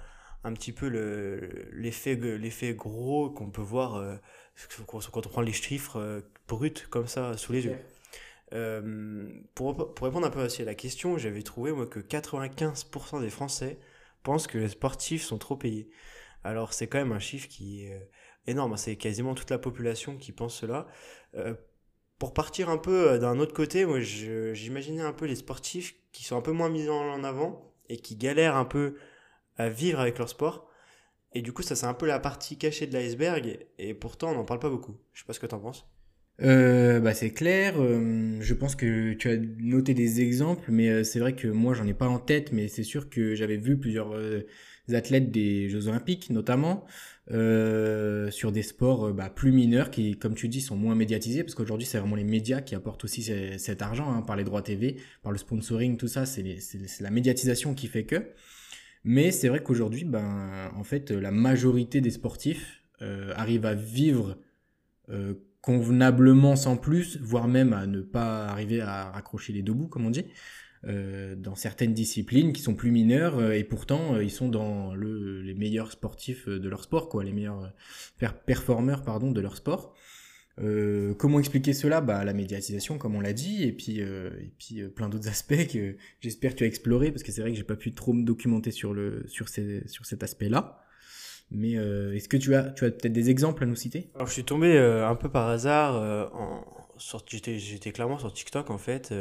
un 0.44 0.54
petit 0.54 0.72
peu 0.72 0.88
l'effet 1.72 2.16
l'effet 2.16 2.74
gros 2.74 3.30
qu'on 3.30 3.52
peut 3.52 3.62
voir 3.62 4.20
quand 4.88 5.28
on 5.28 5.30
prend 5.30 5.42
les 5.42 5.54
chiffres 5.54 6.24
bruts 6.48 6.74
comme 6.90 7.08
ça 7.08 7.38
sous 7.38 7.54
les 7.54 7.66
yeux. 7.66 7.78
Euh, 8.54 9.30
pour, 9.56 9.94
pour, 9.94 10.06
répondre 10.06 10.28
un 10.28 10.30
peu 10.30 10.44
aussi 10.44 10.62
à 10.62 10.66
la 10.66 10.76
question, 10.76 11.18
j'avais 11.18 11.42
trouvé 11.42 11.72
moi 11.72 11.88
que 11.88 12.00
95% 12.00 13.22
des 13.22 13.30
Français 13.30 13.80
pensent 14.24 14.48
que 14.48 14.58
les 14.58 14.68
sportifs 14.70 15.24
sont 15.24 15.38
trop 15.38 15.56
payés. 15.56 15.90
Alors 16.44 16.74
c'est 16.74 16.88
quand 16.88 16.98
même 16.98 17.14
un 17.14 17.20
chiffre 17.20 17.48
qui 17.48 17.86
est 17.86 17.94
euh, 17.94 18.00
énorme, 18.48 18.74
hein. 18.74 18.78
c'est 18.78 18.98
quasiment 18.98 19.36
toute 19.36 19.50
la 19.50 19.60
population 19.60 20.18
qui 20.18 20.32
pense 20.32 20.56
cela. 20.56 20.88
Euh, 22.22 22.28
pour 22.28 22.34
partir 22.34 22.70
un 22.70 22.78
peu 22.78 23.20
d'un 23.20 23.40
autre 23.40 23.54
côté, 23.54 23.86
moi 23.86 24.00
j'imaginais 24.00 25.02
un 25.02 25.14
peu 25.14 25.26
les 25.26 25.36
sportifs 25.36 25.96
qui 26.12 26.24
sont 26.24 26.38
un 26.38 26.42
peu 26.42 26.52
moins 26.52 26.70
mis 26.70 26.88
en 26.90 27.24
avant 27.24 27.74
et 27.90 27.98
qui 27.98 28.16
galèrent 28.16 28.56
un 28.56 28.66
peu 28.66 28.96
à 29.58 29.70
vivre 29.70 30.00
avec 30.00 30.18
leur 30.18 30.30
sport. 30.30 30.68
Et 31.34 31.42
du 31.42 31.54
coup, 31.54 31.62
ça 31.64 31.76
c'est 31.76 31.86
un 31.88 31.94
peu 31.94 32.06
la 32.06 32.20
partie 32.20 32.58
cachée 32.58 32.88
de 32.88 32.94
l'iceberg 32.94 33.60
et 33.78 33.94
pourtant 33.94 34.32
on 34.32 34.36
n'en 34.36 34.46
parle 34.46 34.60
pas 34.60 34.70
beaucoup. 34.70 34.98
Je 35.14 35.22
sais 35.22 35.26
pas 35.26 35.34
ce 35.34 35.40
que 35.40 35.48
tu 35.48 35.56
en 35.56 35.60
penses 35.60 35.86
euh, 36.42 37.00
bah 37.00 37.14
c'est 37.14 37.32
clair. 37.32 37.76
Euh, 37.78 38.38
je 38.42 38.54
pense 38.54 38.76
que 38.76 39.14
tu 39.14 39.30
as 39.30 39.38
noté 39.38 39.94
des 39.94 40.22
exemples, 40.22 40.72
mais 40.72 40.90
euh, 40.90 41.04
c'est 41.04 41.20
vrai 41.20 41.36
que 41.36 41.48
moi 41.48 41.74
j'en 41.74 41.86
ai 41.86 41.94
pas 41.94 42.08
en 42.08 42.20
tête, 42.20 42.52
mais 42.52 42.68
c'est 42.68 42.84
sûr 42.84 43.10
que 43.10 43.36
j'avais 43.36 43.58
vu 43.58 43.78
plusieurs 43.78 44.14
euh, 44.16 44.48
athlètes 44.92 45.32
des 45.32 45.70
Jeux 45.70 45.88
Olympiques, 45.88 46.30
notamment 46.32 46.86
sur 47.32 48.52
des 48.52 48.62
sports 48.62 49.14
bah, 49.14 49.30
plus 49.30 49.52
mineurs 49.52 49.90
qui, 49.90 50.18
comme 50.18 50.36
tu 50.36 50.48
dis, 50.48 50.62
sont 50.62 50.76
moins 50.76 50.96
médiatisés, 50.96 51.44
parce 51.44 51.56
qu'aujourd'hui 51.56 51.88
c'est 51.88 51.98
vraiment 51.98 52.16
les 52.16 52.24
médias 52.24 52.62
qui 52.62 52.76
apportent 52.76 53.04
aussi 53.06 53.24
cet 53.58 53.82
argent 53.82 54.12
hein, 54.12 54.22
par 54.22 54.36
les 54.36 54.44
droits 54.44 54.62
TV, 54.62 54.98
par 55.24 55.32
le 55.32 55.38
sponsoring, 55.38 55.98
tout 55.98 56.08
ça, 56.08 56.26
c'est 56.26 56.44
la 57.00 57.12
médiatisation 57.12 57.74
qui 57.74 57.88
fait 57.88 58.06
que. 58.06 58.32
Mais 59.04 59.32
c'est 59.32 59.48
vrai 59.48 59.64
qu'aujourd'hui, 59.64 60.04
ben 60.04 60.72
en 60.76 60.84
fait, 60.84 61.10
la 61.10 61.32
majorité 61.32 62.02
des 62.02 62.12
sportifs 62.12 62.84
arrivent 63.36 63.66
à 63.66 63.74
vivre 63.74 64.38
convenablement 65.62 66.56
sans 66.56 66.76
plus, 66.76 67.18
voire 67.22 67.48
même 67.48 67.74
à 67.74 67.86
ne 67.86 68.02
pas 68.02 68.48
arriver 68.48 68.82
à 68.82 69.12
raccrocher 69.12 69.54
les 69.54 69.62
deux 69.62 69.74
bouts, 69.74 69.88
comme 69.88 70.06
on 70.06 70.10
dit, 70.10 70.26
euh, 70.88 71.36
dans 71.36 71.56
certaines 71.56 71.94
disciplines 71.94 72.54
qui 72.54 72.62
sont 72.62 72.74
plus 72.74 72.92
mineures, 72.92 73.38
euh, 73.38 73.52
et 73.52 73.64
pourtant 73.64 74.16
euh, 74.16 74.24
ils 74.24 74.32
sont 74.32 74.50
dans 74.50 74.96
le, 74.96 75.42
les 75.42 75.54
meilleurs 75.54 75.92
sportifs 75.92 76.48
de 76.48 76.70
leur 76.70 76.84
sport, 76.84 77.10
quoi, 77.10 77.24
les 77.24 77.32
meilleurs 77.32 77.74
performeurs 78.46 79.04
pardon, 79.04 79.32
de 79.32 79.42
leur 79.42 79.56
sport. 79.56 79.96
comment 81.18 81.40
expliquer 81.40 81.74
cela? 81.74 82.02
Bah, 82.02 82.24
La 82.26 82.34
médiatisation, 82.34 82.98
comme 82.98 83.16
on 83.16 83.22
l'a 83.22 83.34
dit, 83.34 83.64
et 83.64 83.72
puis, 83.72 84.00
et 84.00 84.54
puis 84.58 84.84
plein 84.90 85.10
d'autres 85.10 85.28
aspects 85.36 85.68
que 85.72 85.96
j'espère 86.20 86.56
tu 86.56 86.64
as 86.64 86.68
exploré, 86.68 87.12
parce 87.12 87.24
que 87.24 87.32
c'est 87.32 87.42
vrai 87.42 87.52
que 87.52 87.58
j'ai 87.58 87.64
pas 87.64 87.76
pu 87.76 87.94
trop 87.94 88.14
me 88.14 88.24
documenter 88.24 88.72
sur, 88.72 88.94
le, 88.94 89.24
sur, 89.28 89.50
ces, 89.50 89.88
sur 89.88 90.06
cet 90.06 90.24
aspect-là. 90.24 90.82
Mais 91.52 91.78
euh, 91.78 92.16
est-ce 92.16 92.30
que 92.30 92.38
tu 92.38 92.56
as, 92.56 92.64
tu 92.64 92.86
as 92.86 92.92
peut-être 92.92 93.12
des 93.12 93.30
exemples 93.30 93.64
à 93.64 93.68
nous 93.68 93.76
citer? 93.76 94.10
Alors, 94.16 94.28
je 94.28 94.34
suis 94.34 94.46
tombé 94.46 94.78
euh, 94.78 95.08
un 95.08 95.16
peu 95.16 95.30
par 95.30 95.50
hasard. 95.50 95.98
Euh, 95.98 96.26
en, 96.34 96.64
j'étais, 97.28 97.92
clairement 97.92 98.20
sur 98.20 98.32
TikTok 98.32 98.70
en 98.70 98.78
fait 98.78 99.14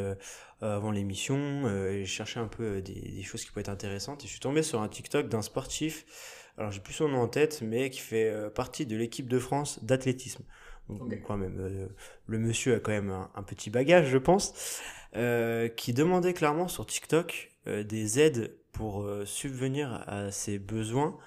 avant 0.61 0.91
l'émission. 0.91 1.67
et 1.89 2.05
je 2.05 2.11
cherchais 2.11 2.39
un 2.39 2.47
peu 2.47 2.81
des, 2.81 2.93
des, 2.93 3.23
choses 3.23 3.43
qui 3.43 3.49
pouvaient 3.49 3.61
être 3.61 3.69
intéressantes. 3.69 4.23
Et 4.23 4.27
je 4.27 4.31
suis 4.31 4.39
tombé 4.39 4.63
sur 4.63 4.81
un 4.81 4.87
TikTok 4.87 5.27
d'un 5.27 5.41
sportif. 5.41 6.05
Alors, 6.57 6.71
j'ai 6.71 6.81
plus 6.81 6.93
son 6.93 7.07
nom 7.07 7.21
en 7.21 7.27
tête, 7.27 7.61
mais 7.61 7.89
qui 7.89 7.99
fait 7.99 8.33
partie 8.53 8.85
de 8.85 8.95
l'équipe 8.95 9.27
de 9.27 9.39
France 9.39 9.83
d'athlétisme. 9.83 10.43
Donc, 10.89 11.13
quand 11.25 11.37
même, 11.37 11.89
le 12.27 12.39
monsieur 12.39 12.75
a 12.75 12.79
quand 12.79 12.91
même 12.91 13.09
un, 13.09 13.31
un 13.35 13.43
petit 13.43 13.69
bagage, 13.69 14.07
je 14.07 14.17
pense. 14.17 14.81
qui 15.75 15.93
demandait 15.93 16.33
clairement 16.33 16.67
sur 16.67 16.85
TikTok 16.85 17.51
des 17.65 18.19
aides 18.19 18.55
pour 18.71 19.07
subvenir 19.25 20.03
à 20.07 20.31
ses 20.31 20.59
besoins 20.59 21.17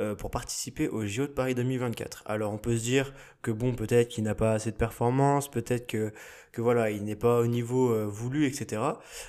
euh, 0.00 0.14
pour 0.14 0.30
participer 0.30 0.88
au 0.88 1.04
JO 1.04 1.26
de 1.26 1.32
Paris 1.32 1.54
2024. 1.54 2.22
Alors 2.24 2.50
on 2.50 2.56
peut 2.56 2.78
se 2.78 2.82
dire 2.82 3.12
que 3.42 3.50
bon, 3.50 3.74
peut-être 3.74 4.08
qu'il 4.08 4.24
n'a 4.24 4.34
pas 4.34 4.52
assez 4.52 4.70
de 4.70 4.76
performance, 4.76 5.50
peut-être 5.50 5.86
que, 5.86 6.14
que 6.50 6.62
voilà, 6.62 6.90
il 6.90 7.04
n'est 7.04 7.14
pas 7.14 7.40
au 7.40 7.46
niveau 7.46 7.90
euh, 7.92 8.06
voulu, 8.06 8.46
etc. 8.46 8.80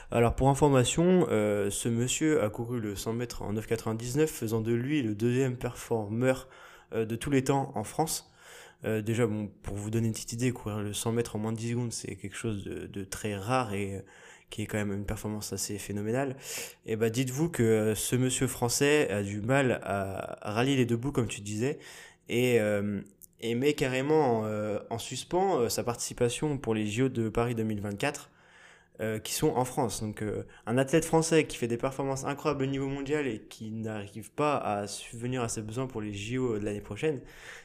Alors 0.10 0.36
pour 0.36 0.48
information, 0.48 1.28
euh, 1.30 1.70
ce 1.70 1.90
monsieur 1.90 2.42
a 2.42 2.50
couru 2.50 2.80
le 2.80 2.96
100 2.96 3.12
mètres 3.12 3.42
en 3.42 3.54
9,99, 3.54 4.28
faisant 4.28 4.62
de 4.62 4.72
lui 4.72 5.02
le 5.02 5.16
deuxième 5.16 5.58
performeur 5.58 6.48
de 6.96 7.16
tous 7.16 7.32
les 7.32 7.44
temps 7.44 7.72
en 7.76 7.84
France. 7.84 8.32
déjà, 8.84 9.26
bon, 9.26 9.50
pour 9.64 9.76
vous 9.76 9.90
donner 9.90 10.08
une 10.08 10.14
petite 10.14 10.34
idée, 10.34 10.52
courir 10.52 10.80
le 10.80 10.94
100 10.94 11.12
mètres 11.12 11.36
en 11.36 11.40
moins 11.40 11.52
de 11.52 11.58
10 11.58 11.72
secondes, 11.72 11.92
c'est 11.92 12.16
quelque 12.16 12.38
chose 12.38 12.64
de, 12.64 12.86
de 12.86 13.04
très 13.04 13.36
rare 13.36 13.74
et 13.74 14.04
qui 14.54 14.62
est 14.62 14.68
quand 14.68 14.78
même 14.78 14.94
une 14.94 15.06
performance 15.06 15.52
assez 15.52 15.80
phénoménale, 15.80 16.36
et 16.86 16.96
bah 16.96 17.10
dites-vous 17.10 17.50
que 17.50 17.64
euh, 17.64 17.96
ce 17.96 18.16
monsieur 18.16 18.46
français 18.46 19.10
a 19.10 19.24
du 19.24 19.42
mal 19.42 19.82
à, 19.84 20.38
rallier 20.44 20.76
les 20.76 20.86
deux 20.86 20.96
bouts, 20.96 21.12
comme 21.12 21.28
tu 21.28 21.42
disais, 21.42 21.80
et, 22.30 22.60
euh, 22.60 23.02
et 23.40 23.56
met 23.56 23.74
carrément 23.74 24.44
euh, 24.46 24.78
en 24.92 25.00
suspens 25.00 25.70
sa 25.70 25.84
participation 25.84 26.60
pour 26.60 26.76
les 26.76 26.86
JO 26.86 27.10
de 27.10 27.30
Paris 27.30 27.56
2024. 27.56 28.30
qui 29.24 29.34
sont 29.34 29.50
en 29.50 29.66
France. 29.66 30.02
Donc 30.02 30.24
un 30.68 30.78
athlète 30.78 31.04
français 31.04 31.46
qui 31.46 31.58
fait 31.58 31.68
des 31.68 31.78
performances 31.78 32.24
incroyables 32.24 32.64
au 32.64 32.68
niveau 32.68 32.88
mondial 32.88 33.26
et 33.28 33.40
qui 33.40 33.72
n'arrive 33.72 34.32
pas 34.32 34.58
à 34.58 34.88
subvenir 34.88 35.42
à 35.42 35.50
ses 35.50 35.64
besoins 35.64 35.88
pour 35.88 36.00
les 36.00 36.14
JO 36.14 36.60
de 36.60 36.64
l'année 36.64 36.80
prochaine, 36.80 37.20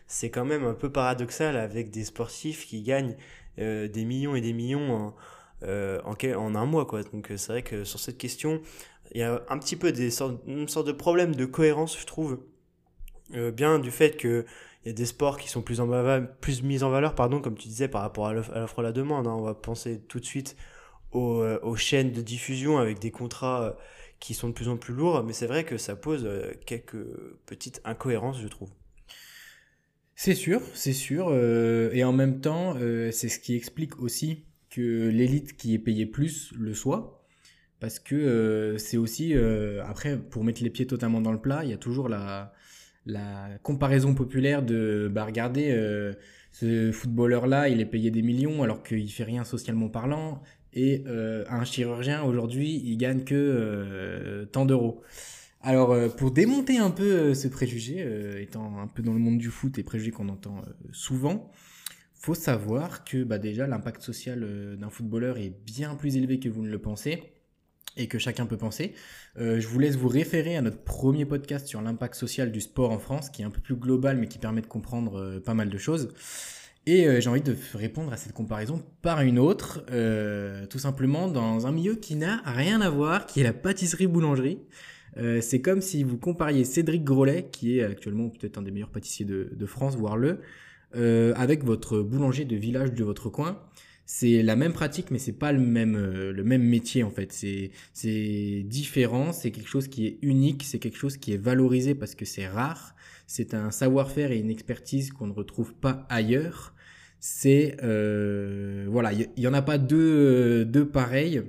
c'est 0.07 0.31
quand 0.31 0.47
même 0.47 0.65
un 0.65 0.75
peu 0.75 0.91
paradoxal 0.91 1.57
avec 1.57 1.91
des 1.91 2.05
sportifs 2.05 2.67
qui 2.67 2.83
gagnent 2.83 3.15
des 3.59 4.05
millions 4.07 4.37
et 4.37 4.41
des 4.41 4.55
millions 4.55 4.91
en, 4.91 5.15
euh, 5.63 6.01
en, 6.05 6.55
un 6.55 6.67
mois. 6.67 6.87
Quoi. 6.87 7.03
Donc 7.03 7.31
euh, 7.31 7.37
c'est 7.37 7.53
vrai 7.53 7.63
que 7.63 7.85
sur 7.85 8.01
cette 8.01 8.19
question, 8.19 8.61
il 9.13 9.21
y 9.21 9.23
a 9.23 9.43
un 9.49 9.59
petit 9.59 9.77
peu 9.77 9.93
des 9.93 10.11
sortes, 10.11 10.41
une 10.47 10.69
sorte 10.69 10.87
de 10.87 10.93
problème 10.93 11.35
de 11.35 11.45
cohérence, 11.45 11.99
je 11.99 12.07
trouve. 12.07 12.41
Euh, 13.35 13.51
bien 13.51 13.79
du 13.79 13.91
fait 13.91 14.17
qu'il 14.17 14.47
y 14.87 14.89
a 14.89 14.93
des 14.93 15.05
sports 15.05 15.37
qui 15.37 15.51
sont 15.51 15.61
plus, 15.61 15.81
mis 16.63 16.83
en 16.83 16.91
valeur, 16.91 17.15
pardon, 17.15 17.43
comme 17.43 17.57
tu 17.57 17.69
disais, 17.69 17.89
par 17.89 18.01
rapport 18.01 18.27
à 18.27 18.33
l'offre 18.33 18.79
à 18.79 18.83
la 18.83 18.93
demande. 18.93 19.27
Hein. 19.27 19.35
On 19.39 19.43
va 19.43 19.55
penser 19.55 20.01
tout 20.09 20.19
de 20.19 20.25
suite 20.25 20.57
aux, 21.13 21.45
aux, 21.45 21.77
chaînes 21.77 22.13
de 22.13 22.23
diffusion 22.23 22.79
avec 22.79 22.99
des 23.01 23.11
contrats 23.11 23.77
qui 24.19 24.33
sont 24.33 24.49
de 24.49 24.55
plus 24.55 24.69
en 24.69 24.79
plus 24.79 24.95
lourds, 24.95 25.23
mais 25.25 25.35
c'est 25.35 25.47
vrai 25.47 25.65
que 25.65 25.77
ça 25.77 25.95
pose 25.95 26.27
quelques 26.65 27.05
petites 27.45 27.83
incohérences, 27.85 28.41
je 28.41 28.49
trouve. 28.49 28.71
C'est 30.21 30.35
sûr, 30.35 30.61
c'est 30.75 30.93
sûr. 30.93 31.29
Euh, 31.31 31.91
et 31.93 32.03
en 32.03 32.13
même 32.13 32.41
temps, 32.41 32.75
euh, 32.81 33.13
c'est 33.13 33.29
ce 33.29 33.39
qui 33.39 33.55
explique 33.55 34.01
aussi 34.01 34.43
l'élite 34.83 35.57
qui 35.57 35.75
est 35.75 35.79
payée 35.79 36.07
plus 36.07 36.53
le 36.59 36.75
soit. 36.75 37.19
Parce 37.81 38.01
que 38.01 38.17
euh, 38.17 38.79
c'est 38.79 38.97
aussi, 38.97 39.35
euh, 39.35 39.85
après, 39.87 40.19
pour 40.19 40.43
mettre 40.45 40.63
les 40.63 40.71
pieds 40.71 40.87
totalement 40.87 41.21
dans 41.21 41.33
le 41.33 41.41
plat, 41.41 41.61
il 41.63 41.71
y 41.71 41.73
a 41.73 41.77
toujours 41.77 42.09
la, 42.09 42.53
la 43.07 43.49
comparaison 43.63 44.15
populaire 44.15 44.63
de, 44.63 45.09
bah 45.13 45.25
regardez, 45.25 45.71
euh, 45.71 46.13
ce 46.51 46.91
footballeur-là, 46.91 47.69
il 47.69 47.81
est 47.81 47.87
payé 47.87 48.11
des 48.11 48.23
millions 48.23 48.63
alors 48.65 48.83
qu'il 48.83 49.11
fait 49.13 49.25
rien 49.25 49.45
socialement 49.45 49.89
parlant. 49.89 50.43
Et 50.75 51.05
un 51.07 51.65
chirurgien, 51.65 52.23
aujourd'hui, 52.23 52.81
il 52.85 52.99
gagne 52.99 53.25
que 53.25 54.47
tant 54.53 54.65
d'euros. 54.65 55.03
Alors, 55.61 55.97
pour 56.15 56.31
démonter 56.31 56.79
un 56.79 56.91
peu 56.91 57.35
ce 57.35 57.49
préjugé, 57.49 58.07
étant 58.41 58.79
un 58.79 58.87
peu 58.87 59.03
dans 59.03 59.15
le 59.15 59.19
monde 59.19 59.39
du 59.39 59.49
foot 59.49 59.77
et 59.79 59.83
préjugé 59.83 60.13
qu'on 60.13 60.29
entend 60.29 60.63
souvent, 60.93 61.51
faut 62.19 62.35
savoir 62.35 63.05
que 63.05 63.23
bah, 63.23 63.39
déjà 63.39 63.67
l'impact 63.67 64.03
social 64.03 64.43
euh, 64.43 64.77
d'un 64.77 64.91
footballeur 64.91 65.39
est 65.39 65.53
bien 65.65 65.95
plus 65.95 66.17
élevé 66.17 66.41
que 66.41 66.49
vous 66.49 66.63
ne 66.63 66.69
le 66.69 66.79
pensez 66.79 67.23
et 67.97 68.09
que 68.09 68.19
chacun 68.19 68.47
peut 68.47 68.57
penser. 68.57 68.93
Euh, 69.39 69.61
je 69.61 69.67
vous 69.69 69.79
laisse 69.79 69.97
vous 69.97 70.09
référer 70.09 70.57
à 70.57 70.63
notre 70.63 70.83
premier 70.83 71.25
podcast 71.25 71.67
sur 71.67 71.81
l'impact 71.81 72.15
social 72.15 72.53
du 72.53 72.61
sport 72.61 72.91
en 72.91 72.99
France, 72.99 73.31
qui 73.31 73.43
est 73.43 73.45
un 73.45 73.51
peu 73.51 73.61
plus 73.61 73.77
global 73.77 74.17
mais 74.19 74.27
qui 74.27 74.39
permet 74.39 74.61
de 74.61 74.67
comprendre 74.67 75.21
euh, 75.21 75.41
pas 75.41 75.55
mal 75.55 75.71
de 75.71 75.79
choses. 75.79 76.09
Et 76.87 77.21
j'ai 77.21 77.29
envie 77.29 77.43
de 77.43 77.55
répondre 77.75 78.11
à 78.15 78.17
cette 78.17 78.33
comparaison 78.33 78.83
par 79.03 79.21
une 79.21 79.39
autre, 79.39 79.85
tout 80.71 80.79
simplement 80.79 81.29
dans 81.29 81.67
un 81.67 81.71
milieu 81.71 81.97
qui 81.97 82.17
n'a 82.17 82.41
rien 82.47 82.81
à 82.81 82.89
voir, 82.89 83.27
qui 83.27 83.41
est 83.41 83.43
la 83.43 83.53
pâtisserie-boulangerie. 83.53 84.59
c'est 85.43 85.61
comme 85.61 85.83
si 85.83 86.03
vous 86.03 86.17
compariez 86.17 86.65
Cédric 86.65 87.05
Grolet, 87.05 87.51
qui 87.53 87.79
est 87.79 87.85
actuellement 87.85 88.31
peut-être 88.31 88.57
un 88.57 88.63
des 88.63 88.71
meilleurs 88.71 88.89
pâtissiers 88.89 89.27
de, 89.27 89.51
de 89.55 89.67
France, 89.67 89.97
voire 89.97 90.17
le, 90.17 90.41
euh, 90.97 91.35
avec 91.37 91.65
votre 91.65 92.01
boulanger 92.01 92.45
de 92.45 92.57
village 92.57 92.93
de 92.95 93.05
votre 93.05 93.29
coin. 93.29 93.61
C'est 94.07 94.43
la 94.43 94.57
même 94.57 94.73
pratique, 94.73 95.11
mais 95.11 95.19
c'est 95.19 95.39
pas 95.39 95.53
le 95.53 95.61
même, 95.61 95.97
euh, 95.97 96.33
le 96.33 96.43
même 96.43 96.63
métier 96.63 97.03
en 97.03 97.11
fait. 97.11 97.31
C'est, 97.31 98.63
différent, 98.65 99.33
c'est 99.33 99.51
quelque 99.51 99.69
chose 99.69 99.89
qui 99.89 100.07
est 100.07 100.19
unique, 100.23 100.65
c'est 100.65 100.79
quelque 100.79 100.97
chose 100.97 101.19
qui 101.19 101.35
est 101.35 101.37
valorisé 101.37 101.95
parce 101.95 102.15
que 102.15 102.25
c'est 102.25 102.47
rare. 102.47 102.95
C'est 103.27 103.53
un 103.53 103.71
savoir-faire 103.71 104.33
et 104.33 104.39
une 104.39 104.49
expertise 104.49 105.13
qu'on 105.13 105.27
ne 105.27 105.33
retrouve 105.35 105.75
pas 105.75 106.07
ailleurs. 106.09 106.75
C'est 107.21 107.77
euh, 107.83 108.87
voilà, 108.89 109.13
il 109.13 109.29
y, 109.37 109.47
en 109.47 109.53
a 109.53 109.61
pas 109.61 109.77
deux, 109.77 110.65
deux 110.65 110.89
pareils. 110.89 111.43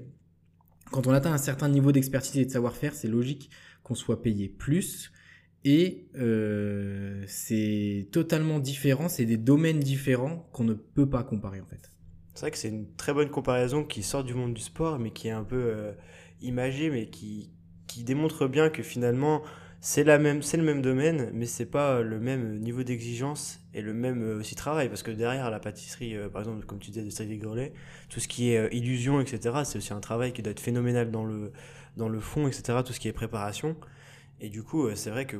Quand 0.92 1.08
on 1.08 1.12
atteint 1.14 1.32
un 1.32 1.38
certain 1.38 1.70
niveau 1.70 1.94
d'expertise 1.94 2.42
et 2.42 2.46
de 2.46 2.52
savoir-faire, 2.52 2.94
c'est 2.94 3.08
logique 3.08 3.50
qu'on 3.84 3.96
soit 3.96 4.22
payé 4.22 4.50
plus. 4.50 5.14
Et 5.66 6.08
euh, 6.18 7.24
c'est 7.28 8.08
totalement 8.12 8.60
différent, 8.60 9.10
c'est 9.10 9.26
des 9.26 9.38
domaines 9.38 9.80
différents 9.80 10.48
qu'on 10.54 10.64
ne 10.64 10.74
peut 10.74 11.10
pas 11.10 11.24
comparer 11.24 11.60
en 11.60 11.66
fait. 11.66 11.92
C'est 12.34 12.42
vrai 12.42 12.52
que 12.52 12.58
c'est 12.58 12.70
une 12.70 12.88
très 12.96 13.14
bonne 13.14 13.30
comparaison 13.30 13.84
qui 13.84 14.02
sort 14.02 14.24
du 14.24 14.34
monde 14.34 14.54
du 14.54 14.62
sport, 14.62 15.00
mais 15.00 15.12
qui 15.12 15.28
est 15.28 15.32
un 15.32 15.44
peu 15.44 15.62
euh, 15.62 15.92
imagée, 16.42 16.90
mais 16.90 17.08
qui, 17.08 17.52
qui 17.88 18.04
démontre 18.04 18.48
bien 18.48 18.70
que 18.70 18.84
finalement 18.84 19.42
c'est 19.82 20.04
le 20.04 20.18
même 20.18 20.82
domaine, 20.82 21.30
mais 21.34 21.46
c'est 21.46 21.66
pas 21.66 22.02
le 22.02 22.20
même 22.20 22.60
niveau 22.60 22.84
d'exigence 22.84 23.60
et 23.74 23.82
le 23.82 23.94
même 23.94 24.24
euh, 24.24 24.40
aussi 24.40 24.56
travail, 24.56 24.88
parce 24.88 25.04
que 25.04 25.12
derrière 25.12 25.50
la 25.50 25.60
pâtisserie, 25.60 26.16
par 26.32 26.42
exemple, 26.42 26.66
comme 26.66 26.80
tu 26.80 26.92
disais 26.92 27.04
de 27.04 27.72
tout 28.10 28.20
ce 28.22 28.28
qui 28.30 28.52
est 28.52 28.74
illusion, 28.74 29.20
etc., 29.20 29.60
c'est 29.66 29.78
aussi 29.78 29.92
un 29.92 30.00
travail 30.00 30.32
qui 30.32 30.42
doit 30.42 30.52
être 30.52 30.60
phénoménal 30.62 31.12
dans 31.12 31.26
le, 31.26 31.52
dans 31.98 32.08
le 32.08 32.20
fond, 32.22 32.48
etc., 32.48 32.80
tout 32.86 32.94
ce 32.94 33.00
qui 33.00 33.10
est 33.10 33.14
préparation. 33.14 33.76
Et 34.42 34.50
du 34.50 34.64
coup, 34.64 34.86
euh, 34.86 34.94
c'est 34.96 35.10
vrai 35.10 35.26
que 35.26 35.38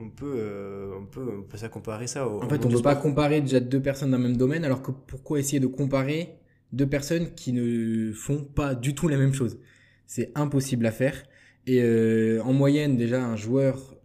on 0.00 0.10
peut, 0.10 0.34
euh, 0.36 0.92
on 0.96 1.06
peut, 1.06 1.26
on 1.40 1.42
peut 1.42 1.56
ça 1.56 1.68
comparer 1.68 2.06
ça 2.06 2.28
En 2.28 2.48
fait, 2.48 2.64
on 2.64 2.68
ne 2.68 2.76
peut 2.76 2.82
pas 2.82 2.94
comparer 2.94 3.40
déjà 3.40 3.58
deux 3.58 3.82
personnes 3.82 4.12
dans 4.12 4.16
le 4.16 4.22
même 4.22 4.36
domaine, 4.36 4.64
alors 4.64 4.80
que 4.80 4.92
pourquoi 4.92 5.40
essayer 5.40 5.58
de 5.58 5.66
comparer 5.66 6.36
deux 6.72 6.86
personnes 6.86 7.34
qui 7.34 7.52
ne 7.52 8.12
font 8.12 8.44
pas 8.44 8.76
du 8.76 8.94
tout 8.94 9.08
la 9.08 9.16
même 9.16 9.34
chose? 9.34 9.58
C'est 10.06 10.30
impossible 10.36 10.86
à 10.86 10.92
faire. 10.92 11.24
Et 11.66 11.82
euh, 11.82 12.40
en 12.44 12.52
moyenne, 12.52 12.96
déjà, 12.96 13.24
un 13.24 13.34
joueur, 13.34 13.96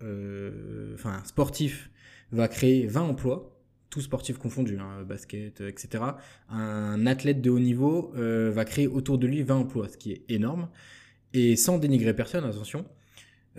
enfin, 0.95 1.11
un 1.21 1.23
sportif, 1.25 1.91
va 2.31 2.47
créer 2.47 2.87
20 2.87 3.01
emplois, 3.01 3.55
tous 3.91 4.01
sportifs 4.01 4.39
confondus, 4.39 4.79
hein, 4.79 5.03
basket, 5.03 5.61
etc. 5.61 6.03
Un 6.49 7.05
athlète 7.05 7.41
de 7.41 7.51
haut 7.51 7.59
niveau 7.59 8.11
va 8.15 8.65
créer 8.65 8.87
autour 8.87 9.19
de 9.19 9.27
lui 9.27 9.43
20 9.43 9.55
emplois, 9.55 9.87
ce 9.89 9.97
qui 9.97 10.11
est 10.11 10.23
énorme. 10.27 10.69
Et 11.33 11.55
sans 11.55 11.77
dénigrer 11.77 12.15
personne, 12.15 12.43
attention. 12.43 12.85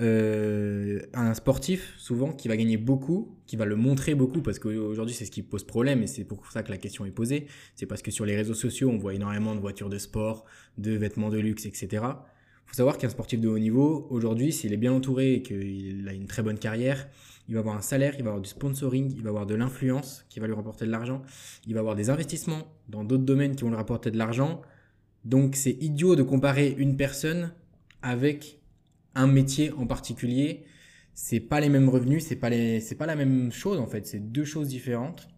Euh, 0.01 1.01
un 1.13 1.35
sportif, 1.35 1.95
souvent, 1.99 2.33
qui 2.33 2.49
va 2.49 2.57
gagner 2.57 2.77
beaucoup, 2.77 3.37
qui 3.47 3.57
va 3.57 3.65
le 3.65 3.77
montrer 3.77 4.15
beaucoup, 4.15 4.43
parce 4.43 4.59
qu'aujourd'hui, 4.59 5.15
c'est 5.15 5.25
ce 5.25 5.31
qui 5.31 5.43
pose 5.43 5.65
problème, 5.65 6.03
et 6.03 6.07
c'est 6.07 6.25
pour 6.25 6.51
ça 6.51 6.63
que 6.63 6.71
la 6.71 6.79
question 6.79 7.05
est 7.05 7.13
posée. 7.13 7.47
C'est 7.77 7.87
parce 7.87 8.03
que 8.03 8.11
sur 8.11 8.25
les 8.25 8.37
réseaux 8.37 8.55
sociaux, 8.55 8.91
on 8.91 8.99
voit 8.99 9.15
énormément 9.15 9.55
de 9.55 9.61
voitures 9.61 9.89
de 9.89 9.99
sport, 9.99 10.45
de 10.79 10.93
vêtements 10.93 11.31
de 11.31 11.39
luxe, 11.39 11.67
etc. 11.67 11.87
Il 11.93 12.71
faut 12.71 12.75
savoir 12.75 12.99
qu'un 12.99 13.09
sportif 13.09 13.41
de 13.41 13.49
haut 13.49 13.59
niveau, 13.59 14.07
aujourd'hui, 14.11 14.53
s'il 14.53 14.73
est 14.73 14.79
bien 14.79 14.93
entouré 14.93 15.35
et 15.35 15.43
qu'il 15.43 16.09
a 16.09 16.13
une 16.13 16.27
très 16.27 16.43
bonne 16.43 16.59
carrière, 16.59 17.09
il 17.47 17.55
va 17.55 17.61
avoir 17.61 17.77
un 17.77 17.83
salaire, 17.83 18.15
il 18.17 18.25
va 18.25 18.31
avoir 18.31 18.43
du 18.43 18.49
sponsoring, 18.49 19.13
il 19.15 19.23
va 19.23 19.29
avoir 19.29 19.47
de 19.47 19.55
l'influence 19.55 20.25
qui 20.31 20.41
va 20.41 20.47
lui 20.47 20.55
rapporter 20.55 20.87
de 20.87 20.91
l'argent, 20.91 21.23
il 21.67 21.75
va 21.75 21.81
avoir 21.81 21.95
des 21.95 22.09
investissements 22.09 22.67
dans 22.89 23.05
d'autres 23.05 23.25
domaines 23.25 23.55
qui 23.55 23.65
vont 23.65 23.71
lui 23.71 23.77
rapporter 23.77 24.11
de 24.11 24.17
l'argent. 24.17 24.63
Donc 25.27 25.57
c'est 25.57 25.77
idiot 25.83 26.17
de 26.17 26.23
comparer 26.23 26.75
une 26.79 26.97
personne 26.97 27.53
avec 28.03 28.61
un 29.15 29.27
métier 29.27 29.73
en 29.73 29.87
particulier, 29.87 30.65
c'est 31.15 31.41
pas 31.41 31.61
les 31.61 31.69
mêmes 31.69 31.89
revenus, 31.89 32.25
c'est 32.27 32.37
pas 32.37 32.51
les, 32.51 32.81
c'est 32.81 32.97
pas 32.97 33.07
la 33.07 33.17
même 33.17 33.53
chose 33.53 33.79
en 33.79 33.87
fait, 33.87 34.07
c'est 34.07 34.19
deux 34.19 34.45
choses 34.45 34.69
différentes. 34.69 35.29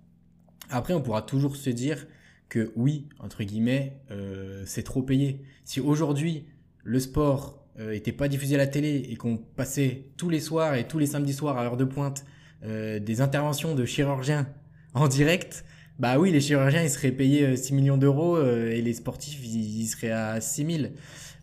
Après, 0.70 0.94
on 0.94 1.00
pourra 1.00 1.22
toujours 1.22 1.56
se 1.56 1.70
dire 1.70 2.06
que 2.48 2.72
oui, 2.76 3.08
entre 3.18 3.42
guillemets, 3.44 4.00
euh, 4.10 4.62
c'est 4.66 4.82
trop 4.82 5.02
payé. 5.02 5.42
Si 5.64 5.80
aujourd'hui 5.80 6.46
le 6.84 7.00
sport 7.00 7.64
euh, 7.78 7.92
était 7.92 8.12
pas 8.12 8.28
diffusé 8.28 8.54
à 8.54 8.58
la 8.58 8.66
télé 8.66 9.06
et 9.10 9.16
qu'on 9.16 9.36
passait 9.36 10.08
tous 10.16 10.30
les 10.30 10.40
soirs 10.40 10.74
et 10.74 10.86
tous 10.86 10.98
les 10.98 11.06
samedis 11.06 11.34
soirs 11.34 11.58
à 11.58 11.64
heure 11.64 11.76
de 11.76 11.84
pointe 11.84 12.24
euh, 12.64 12.98
des 12.98 13.20
interventions 13.20 13.74
de 13.74 13.84
chirurgiens 13.84 14.48
en 14.94 15.08
direct, 15.08 15.64
bah 15.98 16.18
oui, 16.18 16.30
les 16.30 16.40
chirurgiens 16.40 16.82
ils 16.82 16.90
seraient 16.90 17.12
payés 17.12 17.56
6 17.56 17.74
millions 17.74 17.96
d'euros 17.96 18.40
et 18.42 18.82
les 18.82 18.92
sportifs 18.92 19.44
ils 19.44 19.86
seraient 19.86 20.10
à 20.10 20.40
6 20.40 20.78
000. 20.78 20.92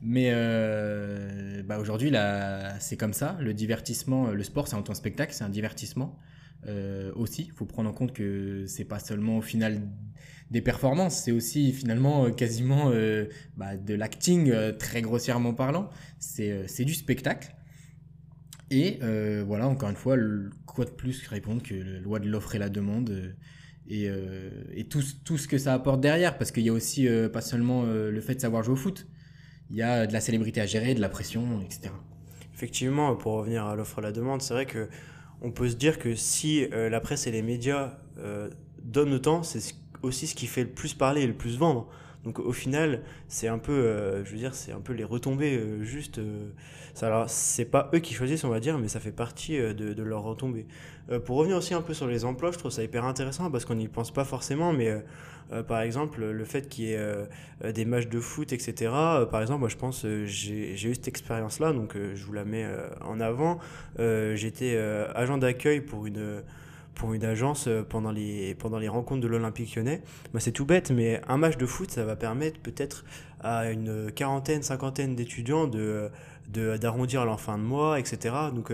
Mais 0.05 0.31
euh, 0.33 1.63
bah 1.63 1.79
aujourd'hui, 1.79 2.11
c'est 2.79 2.97
comme 2.97 3.13
ça. 3.13 3.37
Le 3.39 3.53
divertissement, 3.53 4.31
le 4.31 4.43
sport, 4.43 4.67
c'est 4.67 4.75
un 4.75 4.93
spectacle, 4.93 5.33
c'est 5.33 5.45
un 5.45 5.49
divertissement 5.49 6.19
euh, 6.67 7.11
aussi. 7.15 7.43
Il 7.43 7.51
faut 7.51 7.65
prendre 7.65 7.89
en 7.89 7.93
compte 7.93 8.13
que 8.13 8.65
c'est 8.67 8.85
pas 8.85 8.99
seulement 8.99 9.37
au 9.37 9.41
final 9.41 9.81
des 10.53 10.61
performances, 10.61 11.15
c'est 11.15 11.31
aussi 11.31 11.73
finalement 11.73 12.25
euh, 12.25 12.29
quasiment 12.29 12.91
euh, 12.91 13.25
bah, 13.57 13.75
de 13.75 13.95
l'acting, 13.95 14.51
euh, 14.51 14.71
très 14.71 15.01
grossièrement 15.01 15.53
parlant. 15.53 15.89
C'est 16.19 16.85
du 16.85 16.93
spectacle. 16.93 17.55
Et 18.69 18.99
voilà, 19.45 19.67
encore 19.67 19.89
une 19.89 19.95
fois, 19.95 20.15
quoi 20.65 20.85
de 20.85 20.89
plus 20.89 21.27
répondre 21.27 21.61
que 21.61 21.75
la 21.75 21.99
loi 21.99 22.19
de 22.19 22.27
l'offre 22.27 22.55
et 22.55 22.59
la 22.59 22.69
demande 22.69 23.35
et, 23.87 24.09
et 24.73 24.83
tout, 24.85 25.03
tout, 25.23 25.37
ce 25.37 25.47
que 25.47 25.59
ça 25.59 25.75
apporte 25.75 26.01
derrière, 26.01 26.39
parce 26.39 26.51
qu'il 26.51 26.63
y 26.63 26.69
a 26.69 26.73
aussi 26.73 27.07
pas 27.31 27.41
seulement 27.41 27.83
le 27.83 28.19
fait 28.19 28.33
de 28.33 28.41
savoir 28.41 28.63
jouer 28.63 28.73
au 28.73 28.77
foot, 28.77 29.05
il 29.73 29.79
y 29.79 29.81
a 29.81 30.05
de 30.05 30.13
la 30.13 30.21
célébrité 30.21 30.61
à 30.61 30.67
gérer, 30.67 30.93
de 30.93 31.01
la 31.01 31.09
pression, 31.09 31.59
etc. 31.61 31.91
Effectivement, 32.53 33.15
pour 33.15 33.33
revenir 33.33 33.65
à 33.65 33.75
l'offre 33.75 33.97
et 33.97 34.01
la 34.03 34.11
demande, 34.11 34.43
c'est 34.43 34.53
vrai 34.53 34.67
que 34.67 34.87
on 35.41 35.51
peut 35.51 35.67
se 35.67 35.75
dire 35.75 35.97
que 35.97 36.13
si 36.13 36.67
euh, 36.71 36.89
la 36.89 37.01
presse 37.01 37.25
et 37.25 37.31
les 37.31 37.41
médias 37.41 37.97
euh, 38.19 38.51
donnent 38.83 39.15
autant, 39.15 39.41
c'est 39.41 39.73
aussi 40.03 40.27
ce 40.27 40.35
qui 40.35 40.45
fait 40.45 40.61
le 40.61 40.69
plus 40.69 40.93
parler 40.93 41.23
et 41.23 41.27
le 41.27 41.33
plus 41.33 41.57
vendre. 41.57 41.89
Donc 42.23 42.39
au 42.39 42.53
final, 42.53 43.01
c'est 43.27 43.47
un 43.47 43.57
peu, 43.57 43.71
euh, 43.71 44.23
je 44.23 44.31
veux 44.31 44.37
dire, 44.37 44.55
c'est 44.55 44.71
un 44.71 44.79
peu 44.79 44.93
les 44.93 45.03
retombées 45.03 45.61
juste. 45.81 46.21
ça, 46.93 47.07
alors 47.07 47.29
c'est 47.29 47.65
pas 47.65 47.89
eux 47.93 47.99
qui 47.99 48.13
choisissent, 48.13 48.43
on 48.43 48.49
va 48.49 48.59
dire, 48.59 48.77
mais 48.77 48.87
ça 48.87 48.99
fait 48.99 49.11
partie 49.11 49.57
de, 49.57 49.73
de 49.73 50.03
leurs 50.03 50.23
retombées. 50.23 50.65
pour 51.25 51.37
revenir 51.37 51.57
aussi 51.57 51.73
un 51.73 51.81
peu 51.81 51.93
sur 51.93 52.07
les 52.07 52.25
emplois, 52.25 52.51
je 52.51 52.57
trouve 52.57 52.71
ça 52.71 52.83
hyper 52.83 53.05
intéressant 53.05 53.51
parce 53.51 53.65
qu'on 53.65 53.75
n'y 53.75 53.87
pense 53.87 54.11
pas 54.11 54.23
forcément, 54.23 54.71
mais 54.71 55.03
euh, 55.51 55.63
par 55.63 55.81
exemple, 55.81 56.23
le 56.23 56.45
fait 56.45 56.67
qu'il 56.67 56.85
y 56.85 56.93
ait 56.93 56.97
euh, 56.97 57.25
des 57.71 57.85
matchs 57.85 58.07
de 58.07 58.19
foot, 58.19 58.53
etc. 58.53 58.91
Euh, 58.93 59.25
par 59.25 59.41
exemple, 59.41 59.59
moi 59.59 59.69
je 59.69 59.77
pense, 59.77 60.05
j'ai 60.25 60.89
eu 60.89 60.95
cette 60.95 61.07
expérience-là, 61.07 61.73
donc 61.73 61.95
je 61.95 62.25
vous 62.25 62.33
la 62.33 62.45
mets 62.45 62.67
en 63.01 63.19
avant. 63.19 63.59
J'étais 63.97 64.77
agent 65.15 65.37
d'accueil 65.37 65.81
pour 65.81 66.05
une 66.05 66.43
pour 66.95 67.13
une 67.13 67.25
agence 67.25 67.67
pendant 67.89 68.11
les, 68.11 68.55
pendant 68.55 68.77
les 68.77 68.87
rencontres 68.87 69.21
de 69.21 69.27
l'Olympique 69.27 69.75
lyonnais. 69.75 70.01
Bah, 70.33 70.39
c'est 70.39 70.51
tout 70.51 70.65
bête, 70.65 70.91
mais 70.91 71.21
un 71.27 71.37
match 71.37 71.57
de 71.57 71.65
foot, 71.65 71.91
ça 71.91 72.03
va 72.05 72.15
permettre 72.15 72.59
peut-être 72.59 73.05
à 73.41 73.69
une 73.71 74.11
quarantaine, 74.11 74.63
cinquantaine 74.63 75.15
d'étudiants 75.15 75.69
d'arrondir 76.47 77.25
leur 77.25 77.41
fin 77.41 77.57
de 77.57 77.63
mois, 77.63 77.99
etc. 77.99 78.35
Donc, 78.53 78.71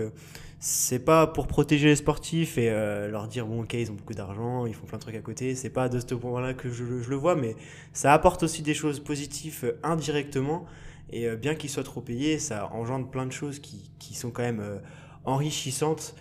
c'est 0.62 0.98
pas 0.98 1.26
pour 1.26 1.46
protéger 1.46 1.88
les 1.88 1.96
sportifs 1.96 2.58
et 2.58 2.68
euh, 2.68 3.08
leur 3.08 3.28
dire 3.28 3.46
bon 3.46 3.62
ok 3.62 3.72
ils 3.72 3.90
ont 3.90 3.94
beaucoup 3.94 4.12
d'argent 4.12 4.66
ils 4.66 4.74
font 4.74 4.84
plein 4.84 4.98
de 4.98 5.02
trucs 5.02 5.16
à 5.16 5.20
côté 5.20 5.54
c'est 5.54 5.70
pas 5.70 5.88
de 5.88 5.98
ce 5.98 6.14
point 6.14 6.38
là 6.42 6.52
que 6.52 6.68
je, 6.68 6.84
le 6.84 7.16
vois 7.16 7.34
mais 7.34 7.56
ça 7.94 8.12
apporte 8.12 8.42
aussi 8.42 8.60
des 8.60 8.74
choses 8.74 9.00
positives 9.00 9.60
euh, 9.64 9.72
indirectement 9.82 10.66
et 11.08 11.26
euh, 11.26 11.36
bien 11.36 11.54
qu'ils 11.54 11.70
soient 11.70 11.82
trop 11.82 12.02
payés 12.02 12.38
ça 12.38 12.68
engendre 12.74 13.08
plein 13.08 13.24
de 13.24 13.32
choses 13.32 13.58
qui, 13.58 13.90
qui 13.98 14.14
sont 14.14 14.30
quand 14.30 14.42
même 14.42 14.62
enrichissantes 15.24 16.14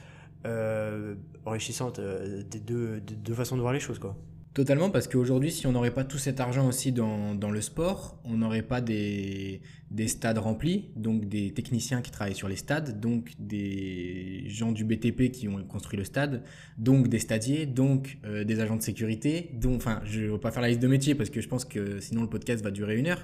enrichissantes 1.45 1.99
des 1.99 2.59
deux, 2.59 2.99
des 3.01 3.15
deux 3.15 3.33
façons 3.33 3.55
de 3.55 3.61
voir 3.61 3.73
les 3.73 3.79
choses 3.79 3.99
quoi 3.99 4.17
Totalement, 4.55 4.89
parce 4.89 5.07
qu'aujourd'hui, 5.07 5.51
si 5.51 5.67
on 5.67 5.73
n'aurait 5.73 5.93
pas 5.93 6.03
tout 6.03 6.17
cet 6.17 6.39
argent 6.39 6.67
aussi 6.67 6.91
dans, 6.91 7.35
dans 7.35 7.51
le 7.51 7.61
sport, 7.61 8.19
on 8.25 8.37
n'aurait 8.37 8.63
pas 8.63 8.81
des, 8.81 9.61
des 9.91 10.07
stades 10.07 10.39
remplis, 10.39 10.89
donc 10.95 11.29
des 11.29 11.53
techniciens 11.53 12.01
qui 12.01 12.09
travaillent 12.09 12.35
sur 12.35 12.47
les 12.47 12.55
stades, 12.55 12.99
donc 12.99 13.31
des 13.37 14.45
gens 14.47 14.71
du 14.71 14.83
BTP 14.83 15.29
qui 15.31 15.47
ont 15.47 15.63
construit 15.63 15.99
le 15.99 16.03
stade, 16.03 16.43
donc 16.79 17.09
des 17.09 17.19
stadiers, 17.19 17.67
donc 17.67 18.17
euh, 18.25 18.43
des 18.43 18.59
agents 18.59 18.75
de 18.75 18.81
sécurité. 18.81 19.51
Donc, 19.53 19.77
enfin, 19.77 20.01
je 20.03 20.21
ne 20.21 20.31
vais 20.31 20.37
pas 20.39 20.49
faire 20.49 20.63
la 20.63 20.69
liste 20.69 20.81
de 20.81 20.87
métiers 20.87 21.13
parce 21.13 21.29
que 21.29 21.41
je 21.41 21.47
pense 21.47 21.63
que 21.63 21.99
sinon 21.99 22.23
le 22.23 22.29
podcast 22.29 22.63
va 22.63 22.71
durer 22.71 22.97
une 22.97 23.05
heure. 23.05 23.23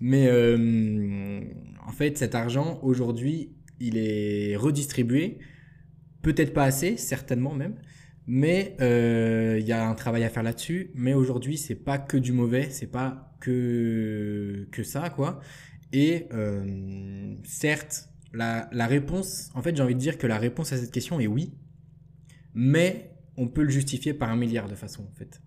Mais 0.00 0.28
euh, 0.28 1.40
en 1.84 1.92
fait, 1.92 2.16
cet 2.16 2.36
argent, 2.36 2.78
aujourd'hui, 2.82 3.50
il 3.80 3.98
est 3.98 4.54
redistribué, 4.54 5.38
peut-être 6.22 6.52
pas 6.52 6.64
assez, 6.64 6.96
certainement 6.96 7.54
même, 7.54 7.76
Mais 8.26 8.76
il 8.80 9.66
y 9.66 9.72
a 9.72 9.88
un 9.88 9.94
travail 9.94 10.24
à 10.24 10.28
faire 10.28 10.42
là-dessus. 10.42 10.90
Mais 10.94 11.14
aujourd'hui, 11.14 11.56
c'est 11.56 11.74
pas 11.74 11.98
que 11.98 12.16
du 12.16 12.32
mauvais, 12.32 12.68
c'est 12.70 12.86
pas 12.90 13.34
que, 13.40 14.68
que 14.70 14.82
ça, 14.82 15.10
quoi. 15.10 15.40
Et 15.92 16.28
certes, 17.44 18.08
la, 18.32 18.68
la 18.72 18.86
réponse, 18.86 19.50
en 19.54 19.62
fait, 19.62 19.74
j'ai 19.76 19.82
envie 19.82 19.94
de 19.94 20.00
dire 20.00 20.18
que 20.18 20.26
la 20.26 20.38
réponse 20.38 20.72
à 20.72 20.76
cette 20.76 20.92
question 20.92 21.18
est 21.18 21.26
oui, 21.26 21.52
mais 22.54 23.10
on 23.36 23.48
peut 23.48 23.62
le 23.62 23.70
justifier 23.70 24.14
par 24.14 24.30
un 24.30 24.36
milliard 24.36 24.68
de 24.68 24.74
façons, 24.74 25.06
en 25.10 25.14
fait. 25.14 25.40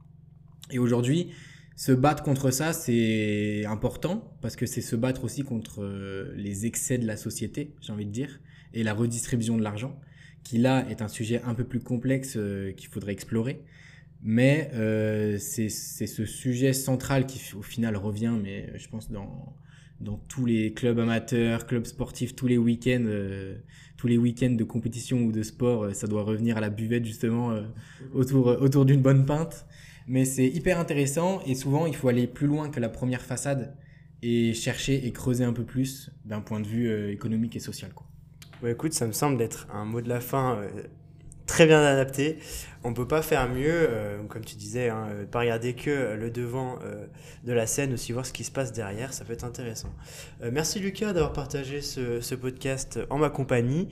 Et 0.71 0.79
aujourd'hui, 0.79 1.31
se 1.75 1.91
battre 1.91 2.23
contre 2.23 2.51
ça, 2.51 2.73
c'est 2.73 3.65
important, 3.65 4.35
parce 4.41 4.55
que 4.55 4.65
c'est 4.65 4.81
se 4.81 4.95
battre 4.95 5.23
aussi 5.23 5.43
contre 5.43 5.83
euh, 5.83 6.33
les 6.35 6.65
excès 6.65 6.97
de 6.97 7.05
la 7.05 7.17
société, 7.17 7.75
j'ai 7.81 7.91
envie 7.93 8.05
de 8.05 8.11
dire, 8.11 8.39
et 8.73 8.83
la 8.83 8.93
redistribution 8.93 9.57
de 9.57 9.63
l'argent, 9.63 9.99
qui 10.43 10.57
là 10.57 10.85
est 10.89 11.01
un 11.01 11.07
sujet 11.07 11.41
un 11.45 11.53
peu 11.53 11.63
plus 11.63 11.79
complexe 11.79 12.35
euh, 12.37 12.71
qu'il 12.73 12.89
faudrait 12.89 13.13
explorer. 13.13 13.63
Mais 14.21 14.71
euh, 14.73 15.37
c'est 15.37 15.69
ce 15.69 16.25
sujet 16.25 16.71
central 16.73 17.25
qui, 17.25 17.41
au 17.55 17.61
final, 17.61 17.97
revient, 17.97 18.33
mais 18.41 18.71
je 18.77 18.87
pense, 18.87 19.11
dans, 19.11 19.53
dans 20.03 20.17
tous 20.27 20.45
les 20.45 20.73
clubs 20.73 20.99
amateurs, 20.99 21.65
clubs 21.65 21.85
sportifs, 21.85 22.35
tous 22.35 22.47
les 22.47 22.57
week-ends, 22.57 23.05
euh, 23.05 23.55
tous 23.97 24.07
les 24.07 24.17
week-ends 24.17 24.51
de 24.51 24.63
compétition 24.63 25.23
ou 25.23 25.31
de 25.31 25.43
sport, 25.43 25.83
euh, 25.83 25.93
ça 25.93 26.07
doit 26.07 26.23
revenir 26.23 26.57
à 26.57 26.61
la 26.61 26.69
buvette 26.69 27.05
justement 27.05 27.51
euh, 27.51 27.63
autour, 28.13 28.47
autour 28.47 28.85
d'une 28.85 29.01
bonne 29.01 29.25
pinte. 29.25 29.65
Mais 30.07 30.25
c'est 30.25 30.47
hyper 30.47 30.79
intéressant 30.79 31.41
et 31.45 31.55
souvent 31.55 31.85
il 31.85 31.95
faut 31.95 32.09
aller 32.09 32.27
plus 32.27 32.47
loin 32.47 32.69
que 32.69 32.79
la 32.79 32.89
première 32.89 33.21
façade 33.21 33.77
et 34.21 34.53
chercher 34.53 35.05
et 35.07 35.11
creuser 35.13 35.45
un 35.45 35.53
peu 35.53 35.63
plus 35.63 36.11
d'un 36.25 36.41
point 36.41 36.59
de 36.59 36.67
vue 36.67 37.11
économique 37.11 37.55
et 37.55 37.59
social. 37.59 37.93
Quoi. 37.93 38.05
Ouais, 38.63 38.71
écoute, 38.71 38.93
ça 38.93 39.05
me 39.05 39.11
semble 39.11 39.41
être 39.41 39.67
un 39.73 39.83
mot 39.83 39.99
de 39.99 40.07
la 40.07 40.21
fin 40.21 40.57
très 41.45 41.65
bien 41.65 41.83
adapté. 41.83 42.39
On 42.83 42.93
peut 42.93 43.07
pas 43.07 43.21
faire 43.21 43.47
mieux, 43.47 43.69
euh, 43.69 44.23
comme 44.27 44.43
tu 44.43 44.55
disais, 44.55 44.89
hein, 44.89 45.07
euh, 45.11 45.25
pas 45.25 45.39
regarder 45.39 45.73
que 45.73 46.15
le 46.15 46.29
devant 46.29 46.79
euh, 46.83 47.05
de 47.43 47.53
la 47.53 47.65
scène, 47.67 47.93
aussi 47.93 48.11
voir 48.11 48.25
ce 48.25 48.33
qui 48.33 48.43
se 48.43 48.51
passe 48.51 48.73
derrière, 48.73 49.13
ça 49.13 49.23
peut 49.23 49.33
être 49.33 49.45
intéressant. 49.45 49.93
merci 50.51 50.79
Lucas 50.79 51.13
d'avoir 51.13 51.31
partagé 51.31 51.81
ce, 51.81 52.21
ce, 52.21 52.35
podcast 52.35 52.99
en 53.09 53.17
ma 53.17 53.29
compagnie. 53.29 53.89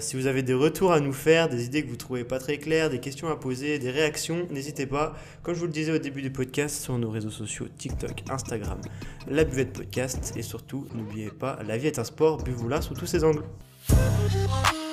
si 0.00 0.16
vous 0.16 0.26
avez 0.26 0.42
des 0.42 0.54
retours 0.54 0.92
à 0.92 1.00
nous 1.00 1.12
faire, 1.12 1.48
des 1.48 1.64
idées 1.64 1.82
que 1.82 1.88
vous 1.88 1.96
trouvez 1.96 2.24
pas 2.24 2.38
très 2.38 2.58
claires, 2.58 2.90
des 2.90 3.00
questions 3.00 3.28
à 3.28 3.36
poser, 3.36 3.78
des 3.78 3.90
réactions, 3.90 4.46
n'hésitez 4.50 4.86
pas. 4.86 5.14
Comme 5.42 5.54
je 5.54 5.60
vous 5.60 5.66
le 5.66 5.72
disais 5.72 5.92
au 5.92 5.98
début 5.98 6.22
du 6.22 6.30
podcast, 6.30 6.82
sur 6.82 6.98
nos 6.98 7.10
réseaux 7.10 7.30
sociaux 7.30 7.66
TikTok, 7.78 8.24
Instagram, 8.28 8.80
la 9.28 9.44
buvette 9.44 9.72
podcast 9.72 10.34
et 10.36 10.42
surtout 10.42 10.86
n'oubliez 10.94 11.30
pas, 11.30 11.58
la 11.66 11.78
vie 11.78 11.86
est 11.86 11.98
un 11.98 12.04
sport, 12.04 12.42
buvez-vous 12.42 12.68
là 12.68 12.82
sous 12.82 12.94
tous 12.94 13.06
ses 13.06 13.24
angles. 13.24 13.42
Thank 13.88 14.74
you. 14.74 14.85